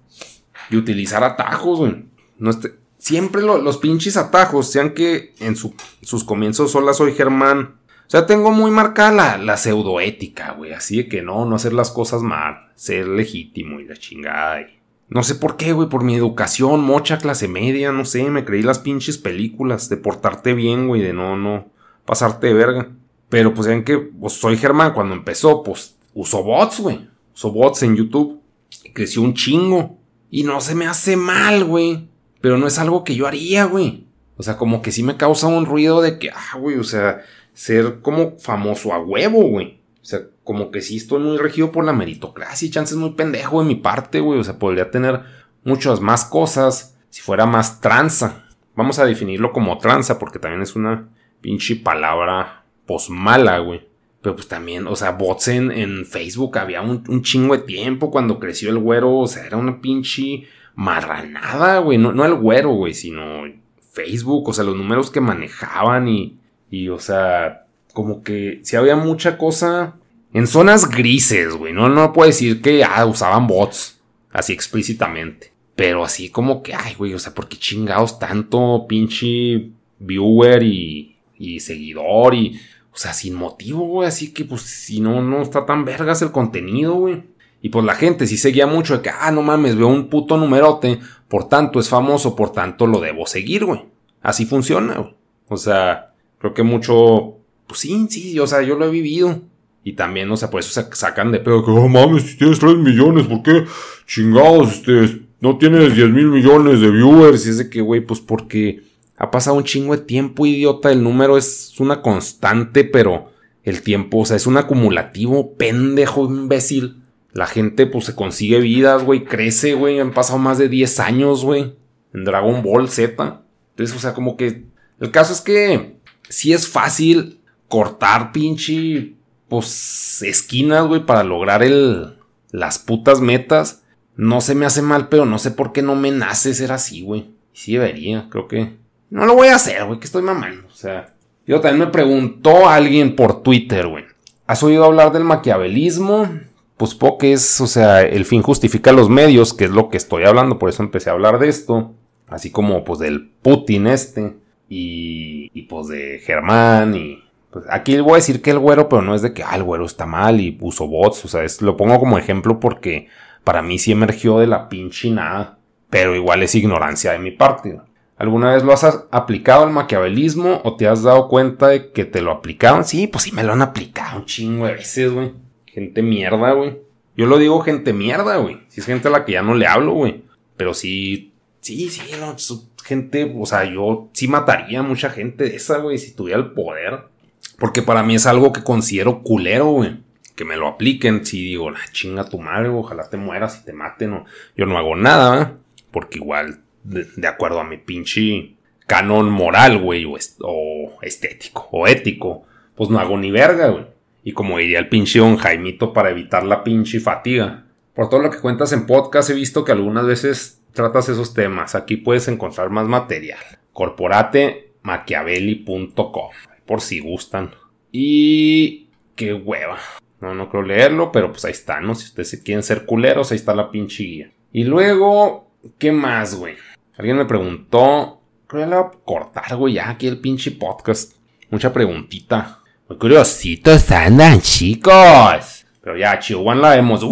Y 0.69 0.77
utilizar 0.77 1.25
atajos, 1.25 1.79
güey. 1.79 2.05
No 2.37 2.51
este, 2.51 2.75
siempre 2.99 3.41
los 3.41 3.79
pinches 3.79 4.19
atajos, 4.19 4.71
sean 4.71 4.93
que 4.93 5.33
en 5.41 5.57
sus 5.57 6.25
comienzos 6.25 6.73
sola 6.73 6.93
soy 6.93 7.15
Germán. 7.15 7.77
O 8.07 8.11
sea, 8.11 8.27
tengo 8.27 8.51
muy 8.51 8.71
marcada 8.71 9.13
la, 9.13 9.39
la 9.39 9.57
pseudoética, 9.57 10.53
güey. 10.53 10.75
Así 10.75 10.99
de 10.99 11.09
que 11.09 11.23
no, 11.23 11.47
no 11.47 11.57
hacer 11.57 11.73
las 11.73 11.91
cosas 11.91 12.21
mal. 12.21 12.71
Ser 12.75 13.09
legítimo 13.09 13.81
y 13.81 13.87
la 13.87 13.97
chingada. 13.97 14.61
Y... 14.61 14.76
No 15.09 15.23
sé 15.23 15.37
por 15.37 15.57
qué, 15.57 15.73
güey. 15.73 15.89
Por 15.89 16.03
mi 16.03 16.15
educación, 16.15 16.85
mocha 16.85 17.19
clase 17.19 17.49
media, 17.49 17.93
no 17.93 18.05
sé. 18.05 18.29
Me 18.31 18.45
creí 18.45 18.63
las 18.63 18.79
pinches 18.79 19.19
películas 19.19 19.89
de 19.89 19.97
portarte 19.97 20.55
bien, 20.55 20.89
güey. 20.89 21.03
De 21.03 21.13
no, 21.13 21.37
no 21.37 21.67
pasarte 22.05 22.49
de 22.49 22.55
verga. 22.55 22.91
Pero 23.29 23.55
pues 23.55 23.69
ven 23.69 23.85
que 23.85 23.99
pues, 23.99 24.35
soy 24.35 24.57
Germán. 24.57 24.95
Cuando 24.95 25.15
empezó, 25.15 25.63
pues 25.63 25.97
usó 26.15 26.43
bots, 26.43 26.81
güey. 26.81 27.09
Usó 27.35 27.53
bots 27.53 27.83
en 27.83 27.97
YouTube. 27.97 28.41
Y 28.85 28.91
creció 28.91 29.23
un 29.23 29.35
chingo. 29.35 29.99
Y 30.31 30.43
no 30.43 30.61
se 30.61 30.75
me 30.75 30.87
hace 30.87 31.17
mal, 31.17 31.65
güey. 31.65 32.09
Pero 32.41 32.59
no 32.59 32.67
es 32.67 32.79
algo 32.79 33.05
que 33.05 33.15
yo 33.15 33.27
haría, 33.27 33.65
güey. 33.65 34.07
O 34.37 34.43
sea, 34.43 34.57
como 34.57 34.83
que 34.83 34.93
sí 34.93 35.03
me 35.03 35.17
causa 35.17 35.47
un 35.47 35.67
ruido 35.67 36.03
de 36.03 36.19
que, 36.19 36.31
ah, 36.31 36.59
güey, 36.59 36.77
o 36.77 36.85
sea, 36.85 37.23
ser 37.55 38.01
como 38.01 38.39
famoso 38.39 38.93
a 38.93 38.99
huevo, 38.99 39.43
güey. 39.49 39.81
O 40.03 40.05
sea, 40.05 40.21
como 40.47 40.71
que 40.71 40.81
sí 40.81 40.97
estoy 40.97 41.19
muy 41.19 41.39
regido 41.39 41.73
por 41.73 41.85
la 41.85 41.93
meritocracia 41.93 42.67
y 42.67 42.71
chances 42.71 42.97
muy 42.97 43.11
pendejo 43.11 43.61
de 43.61 43.67
mi 43.67 43.75
parte, 43.75 44.21
güey. 44.21 44.39
O 44.39 44.45
sea, 44.45 44.61
podría 44.61 44.93
tener 44.93 45.23
muchas 45.65 46.01
más 46.01 46.25
cosas 46.25 46.97
si 47.11 47.21
fuera 47.21 47.47
más 47.47 47.81
tranza. 47.81 48.47
Vamos 48.77 49.01
a 49.01 49.05
definirlo 49.05 49.53
como 49.53 49.77
tranza 49.79 50.21
porque 50.21 50.39
también 50.39 50.63
es 50.63 50.77
una 50.77 51.09
pinche 51.41 51.75
palabra 51.75 52.63
pues 52.87 53.11
mala, 53.11 53.59
güey. 53.59 53.89
Pero 54.23 54.37
pues 54.37 54.47
también, 54.47 54.87
o 54.87 54.95
sea, 54.95 55.11
bots 55.11 55.49
en, 55.49 56.07
Facebook 56.07 56.59
había 56.59 56.81
un, 56.81 57.03
un, 57.09 57.23
chingo 57.23 57.57
de 57.57 57.65
tiempo 57.65 58.13
cuando 58.13 58.39
creció 58.39 58.71
el 58.71 58.79
güero. 58.79 59.17
O 59.17 59.27
sea, 59.27 59.47
era 59.47 59.57
una 59.57 59.81
pinche 59.81 60.47
marranada, 60.77 61.79
güey. 61.81 61.99
No, 61.99 62.13
no 62.13 62.25
el 62.25 62.35
güero, 62.35 62.71
güey, 62.71 62.95
sino 62.95 63.43
Facebook, 63.81 64.49
o 64.49 64.53
sea, 64.53 64.63
los 64.63 64.77
números 64.77 65.11
que 65.11 65.21
manejaban 65.21 66.07
y, 66.07 66.39
y 66.71 66.89
o 66.89 67.01
sea, 67.01 67.67
como 67.93 68.23
que 68.23 68.61
si 68.63 68.77
había 68.77 68.95
mucha 68.95 69.39
cosa 69.39 69.97
en 70.37 70.47
zonas 70.47 70.91
grises, 70.91 71.55
güey. 71.55 71.73
No, 71.73 71.89
no 71.89 72.13
puedo 72.13 72.27
decir 72.27 72.61
que 72.61 72.85
ah, 72.85 73.07
usaban 73.07 73.47
bots 73.47 74.03
así 74.31 74.53
explícitamente. 74.53 75.51
Pero 75.75 76.05
así 76.05 76.29
como 76.29 76.63
que, 76.63 76.75
ay, 76.75 76.95
güey, 76.95 77.15
o 77.15 77.19
sea, 77.19 77.33
¿por 77.33 77.49
qué 77.49 77.57
chingados 77.57 78.19
tanto 78.19 78.85
pinche 78.87 79.71
viewer 79.99 80.63
y, 80.63 81.17
y 81.39 81.61
seguidor 81.61 82.35
y, 82.35 82.61
o 82.93 82.99
sea, 82.99 83.15
sin 83.15 83.35
motivo, 83.35 83.87
güey? 83.87 84.09
Así 84.09 84.35
que, 84.35 84.45
pues, 84.45 84.61
si 84.61 85.01
no, 85.01 85.23
no 85.23 85.41
está 85.41 85.65
tan 85.65 85.87
vergas 85.87 86.21
el 86.21 86.33
contenido, 86.33 86.93
güey. 86.97 87.23
Y 87.63 87.71
pues 87.71 87.87
la 87.87 87.95
gente 87.95 88.27
sí 88.27 88.37
seguía 88.37 88.67
mucho 88.67 88.99
de 88.99 89.05
que, 89.05 89.11
ah, 89.11 89.31
no 89.31 89.41
mames, 89.41 89.75
veo 89.75 89.89
un 89.89 90.11
puto 90.11 90.37
numerote, 90.37 91.01
por 91.29 91.49
tanto 91.49 91.81
es 91.81 91.89
famoso, 91.89 92.37
por 92.37 92.53
tanto 92.53 92.87
lo 92.87 93.01
debo 93.01 93.25
seguir, 93.25 93.65
güey. 93.65 93.87
Así 94.21 94.45
funciona, 94.45 94.99
güey. 94.99 95.15
O 95.49 95.57
sea, 95.57 96.13
creo 96.39 96.53
que 96.53 96.63
mucho, 96.63 97.39
pues 97.67 97.81
sí, 97.81 98.07
sí, 98.11 98.39
o 98.39 98.47
sea, 98.47 98.61
yo 98.61 98.77
lo 98.77 98.85
he 98.85 98.91
vivido. 98.91 99.41
Y 99.87 99.93
también, 99.93 100.29
o 100.33 100.37
sea, 100.37 100.51
por 100.51 100.59
eso 100.59 100.83
sacan 100.95 101.31
de 101.31 101.39
pedo 101.39 101.65
que, 101.65 101.71
oh 101.71 101.89
mames, 101.89 102.25
si 102.25 102.37
tienes 102.37 102.59
3 102.59 102.75
millones, 102.75 103.29
¿por 103.29 103.45
qué 103.45 103.67
chingados, 104.05 104.73
este, 104.73 105.23
no 105.39 105.59
tienes 105.59 105.95
10 105.95 106.11
mil 106.11 106.27
millones 106.27 106.81
de 106.81 106.91
viewers? 106.91 107.47
Y 107.47 107.51
es 107.51 107.59
de 107.59 107.71
que, 107.71 107.83
güey, 107.83 108.01
pues 108.01 108.19
porque 108.19 108.83
ha 109.17 109.31
pasado 109.31 109.57
un 109.57 109.63
chingo 109.63 109.97
de 109.97 110.03
tiempo, 110.03 110.45
idiota. 110.45 110.91
El 110.91 111.05
número 111.05 111.37
es 111.37 111.79
una 111.79 112.03
constante, 112.03 112.83
pero 112.83 113.31
el 113.63 113.83
tiempo, 113.83 114.19
o 114.19 114.27
sea, 114.27 114.37
es 114.37 114.49
un 114.49 114.57
acumulativo, 114.57 115.55
pendejo, 115.55 116.25
imbécil. 116.25 117.05
La 117.33 117.47
gente 117.47 117.87
pues 117.87 118.07
se 118.07 118.17
consigue 118.17 118.59
vidas, 118.59 119.05
güey, 119.05 119.23
crece, 119.23 119.75
güey. 119.75 120.01
Han 120.01 120.11
pasado 120.11 120.41
más 120.41 120.59
de 120.59 120.69
10 120.69 120.99
años, 120.99 121.45
güey. 121.45 121.77
En 122.13 122.25
Dragon 122.25 122.61
Ball 122.65 122.89
Z. 122.89 123.45
Entonces, 123.71 123.97
o 123.97 124.01
sea, 124.01 124.15
como 124.15 124.37
que... 124.37 124.65
El 124.99 125.13
caso 125.13 125.33
es 125.33 125.43
que 125.43 125.99
sí 126.29 126.53
es 126.53 126.67
fácil 126.67 127.39
cortar 127.69 128.33
pinche... 128.33 129.16
Pues 129.49 130.23
esquinas, 130.23 130.87
güey, 130.87 131.05
para 131.05 131.25
lograr 131.25 131.63
el... 131.63 132.17
Las 132.51 132.79
putas 132.79 133.21
metas. 133.21 133.83
No 134.17 134.41
se 134.41 134.55
me 134.55 134.67
hace 134.67 134.83
mal, 134.83 135.09
pero 135.09 135.27
no 135.27 135.39
sé 135.39 135.51
por 135.51 135.73
qué 135.73 135.83
no 135.83 135.95
me 135.95 136.11
nace 136.11 136.55
ser 136.55 136.73
así, 136.73 137.03
güey. 137.03 137.31
Sí 137.53 137.73
debería, 137.73 138.29
creo 138.31 138.49
que... 138.49 138.77
No 139.11 139.27
lo 139.27 139.35
voy 139.35 139.49
a 139.49 139.57
hacer, 139.57 139.85
güey, 139.85 139.99
que 139.99 140.07
estoy 140.07 140.23
mamando. 140.23 140.67
O 140.69 140.75
sea... 140.75 141.15
Yo 141.47 141.61
también 141.61 141.87
me 141.87 141.93
preguntó 141.93 142.69
alguien 142.69 143.15
por 143.15 143.43
Twitter, 143.43 143.87
güey. 143.87 144.05
¿Has 144.49 144.63
oído 144.65 144.85
hablar 144.85 145.13
del 145.13 145.23
maquiavelismo? 145.23 146.29
pues 146.77 146.95
poco 146.95 147.27
es, 147.27 147.61
o 147.61 147.67
sea, 147.67 148.03
el 148.03 148.25
fin 148.25 148.43
justifica 148.43 148.93
los 148.93 149.09
medios, 149.09 149.55
que 149.55 149.65
es 149.65 149.71
lo 149.71 149.89
que 149.89 149.97
estoy 149.97 150.25
hablando, 150.25 150.59
por 150.59 150.69
eso 150.69 150.83
empecé 150.83 151.11
a 151.11 151.15
hablar 151.15 151.39
de 151.39 151.49
esto, 151.49 151.95
así 152.27 152.51
como 152.51 152.85
pues 152.85 152.99
del 152.99 153.31
Putin 153.43 153.87
este, 153.87 154.37
y, 154.69 155.51
y 155.55 155.63
pues 155.63 155.89
de 155.89 156.21
Germán, 156.25 156.95
y 156.95 157.23
pues 157.57 157.65
aquí 157.71 157.99
voy 158.01 158.13
a 158.13 158.17
decir 158.17 158.43
que 158.43 158.51
el 158.51 158.59
güero, 158.59 158.87
pero 158.87 159.01
no 159.01 159.15
es 159.15 159.23
de 159.23 159.33
que, 159.33 159.43
ah, 159.43 159.57
el 159.57 159.63
güero 159.63 159.87
está 159.87 160.05
mal 160.05 160.43
y 160.43 160.51
puso 160.51 160.87
bots, 160.87 161.25
o 161.25 161.29
sea, 161.29 161.43
es, 161.43 161.63
lo 161.63 161.75
pongo 161.75 161.99
como 161.99 162.19
ejemplo 162.19 162.61
porque 162.61 163.09
para 163.45 163.63
mí 163.63 163.79
sí 163.79 163.93
emergió 163.93 164.41
de 164.41 164.47
la 164.47 164.69
pinche 164.69 165.11
nada, 165.11 165.57
pero 165.89 166.15
igual 166.15 166.43
es 166.43 166.55
ignorancia 166.55 167.13
de 167.13 167.19
mi 167.19 167.31
parte. 167.31 167.81
¿Alguna 168.19 168.53
vez 168.53 168.63
lo 168.63 168.75
has 168.75 168.85
aplicado 169.11 169.65
al 169.65 169.73
maquiavelismo 169.73 170.61
o 170.65 170.77
te 170.77 170.87
has 170.87 171.03
dado 171.03 171.29
cuenta 171.29 171.69
de 171.69 171.93
que 171.93 172.05
te 172.05 172.21
lo 172.21 172.31
aplicaban? 172.31 172.85
Sí, 172.85 173.07
pues 173.07 173.25
sí 173.25 173.33
me 173.33 173.43
lo 173.43 173.55
han 173.55 173.63
aplicado 173.63 174.19
un 174.19 174.27
chingo 174.27 174.67
de 174.67 174.75
veces, 174.75 175.11
güey. 175.11 175.33
Gente 175.65 176.03
mierda, 176.03 176.53
güey. 176.53 176.77
Yo 177.17 177.25
lo 177.25 177.39
digo 177.39 177.61
gente 177.61 177.95
mierda, 177.95 178.37
güey. 178.37 178.59
Si 178.69 178.81
es 178.81 178.87
gente 178.87 179.09
a 179.09 179.13
la 179.13 179.25
que 179.25 179.33
ya 179.33 179.41
no 179.41 179.55
le 179.55 179.67
hablo, 179.67 179.95
güey. 179.95 180.25
Pero 180.59 180.75
sí, 180.75 181.33
sí, 181.63 181.89
sí, 181.89 182.03
no, 182.21 182.37
gente, 182.85 183.35
o 183.35 183.47
sea, 183.47 183.65
yo 183.65 184.11
sí 184.13 184.29
mataría 184.29 184.81
a 184.81 184.83
mucha 184.83 185.09
gente 185.09 185.45
de 185.45 185.57
esa, 185.57 185.79
güey, 185.79 185.97
si 185.97 186.15
tuviera 186.15 186.39
el 186.39 186.53
poder. 186.53 187.16
Porque 187.59 187.83
para 187.83 188.03
mí 188.03 188.15
es 188.15 188.27
algo 188.27 188.53
que 188.53 188.63
considero 188.63 189.23
culero, 189.23 189.67
güey. 189.67 189.97
Que 190.35 190.45
me 190.45 190.57
lo 190.57 190.69
apliquen. 190.69 191.25
Si 191.25 191.43
digo, 191.43 191.71
la 191.71 191.81
chinga 191.93 192.29
tu 192.29 192.39
madre, 192.39 192.69
ojalá 192.69 193.09
te 193.09 193.17
mueras 193.17 193.61
y 193.61 193.65
te 193.65 193.73
maten. 193.73 194.13
O, 194.13 194.27
yo 194.57 194.67
no 194.67 194.77
hago 194.79 194.97
nada, 194.97 195.43
¿eh? 195.43 195.47
Porque 195.91 196.19
igual, 196.19 196.61
de, 196.85 197.27
acuerdo 197.27 197.61
a 197.61 197.65
mi 197.65 197.79
pinche 197.79 198.55
canon 198.87 199.31
moral, 199.31 199.79
güey, 199.79 200.05
o, 200.05 200.19
o 200.43 200.99
estético, 201.01 201.69
o 201.71 201.87
ético, 201.87 202.43
pues 202.75 202.91
no 202.91 202.99
hago 202.99 203.17
ni 203.17 203.31
verga, 203.31 203.69
güey. 203.69 203.87
Y 204.23 204.33
como 204.33 204.59
diría 204.59 204.79
el 204.79 204.89
pinche 204.89 205.21
don 205.21 205.39
Jaimito 205.39 205.95
para 205.95 206.11
evitar 206.11 206.45
la 206.45 206.63
pinche 206.65 207.01
fatiga. 207.01 207.65
Por 207.95 208.11
todo 208.11 208.21
lo 208.21 208.31
que 208.31 208.41
cuentas 208.41 208.73
en 208.73 208.87
podcast 208.87 209.31
he 209.31 209.35
visto 209.35 209.65
que 209.65 209.73
algunas 209.73 210.05
veces 210.05 210.61
tratas 210.75 211.09
esos 211.09 211.33
temas. 211.33 211.75
Aquí 211.75 211.97
puedes 211.97 212.29
encontrar 212.29 212.69
más 212.69 212.87
material. 212.87 213.41
Corporatemachiavelli.com 213.73 216.56
por 216.67 216.81
si 216.81 217.01
gustan. 217.01 217.55
Y 217.93 218.89
qué 219.15 219.33
hueva. 219.33 219.79
No, 220.21 220.35
no 220.35 220.49
creo 220.49 220.63
leerlo, 220.63 221.13
pero 221.13 221.31
pues 221.31 221.45
ahí 221.45 221.53
está, 221.53 221.81
¿no? 221.81 221.95
Si 221.95 222.07
ustedes 222.07 222.43
quieren 222.43 222.63
ser 222.63 222.85
culeros, 222.85 223.31
ahí 223.31 223.37
está 223.37 223.55
la 223.55 223.71
pinche 223.71 224.03
guía. 224.03 224.33
Y 224.53 224.65
luego, 224.65 225.51
¿qué 225.79 225.93
más, 225.93 226.35
güey? 226.35 226.57
Alguien 226.97 227.17
me 227.19 227.27
preguntó, 227.27 228.23
creo 228.47 228.65
que 228.65 228.71
le 228.71 228.77
voy 228.77 228.85
a 228.87 228.91
cortar, 229.05 229.57
güey, 229.57 229.75
ya 229.75 229.91
aquí 229.91 230.07
el 230.07 230.19
pinche 230.19 230.51
podcast. 230.53 231.15
Mucha 231.51 231.73
preguntita. 231.73 232.61
Muy 232.89 232.99
curiositos 232.99 233.91
andan, 233.91 234.41
chicos. 234.41 235.67
Pero 235.83 235.97
ya, 235.97 236.19
Chihuahua 236.19 236.55
la 236.55 236.71
vemos. 236.71 237.05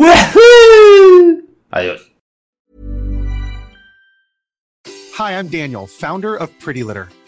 Adiós. 1.71 2.11
Hi, 5.17 5.33
I'm 5.33 5.49
Daniel, 5.49 5.87
founder 5.87 6.35
of 6.35 6.51
Pretty 6.59 6.83
Litter. 6.83 7.09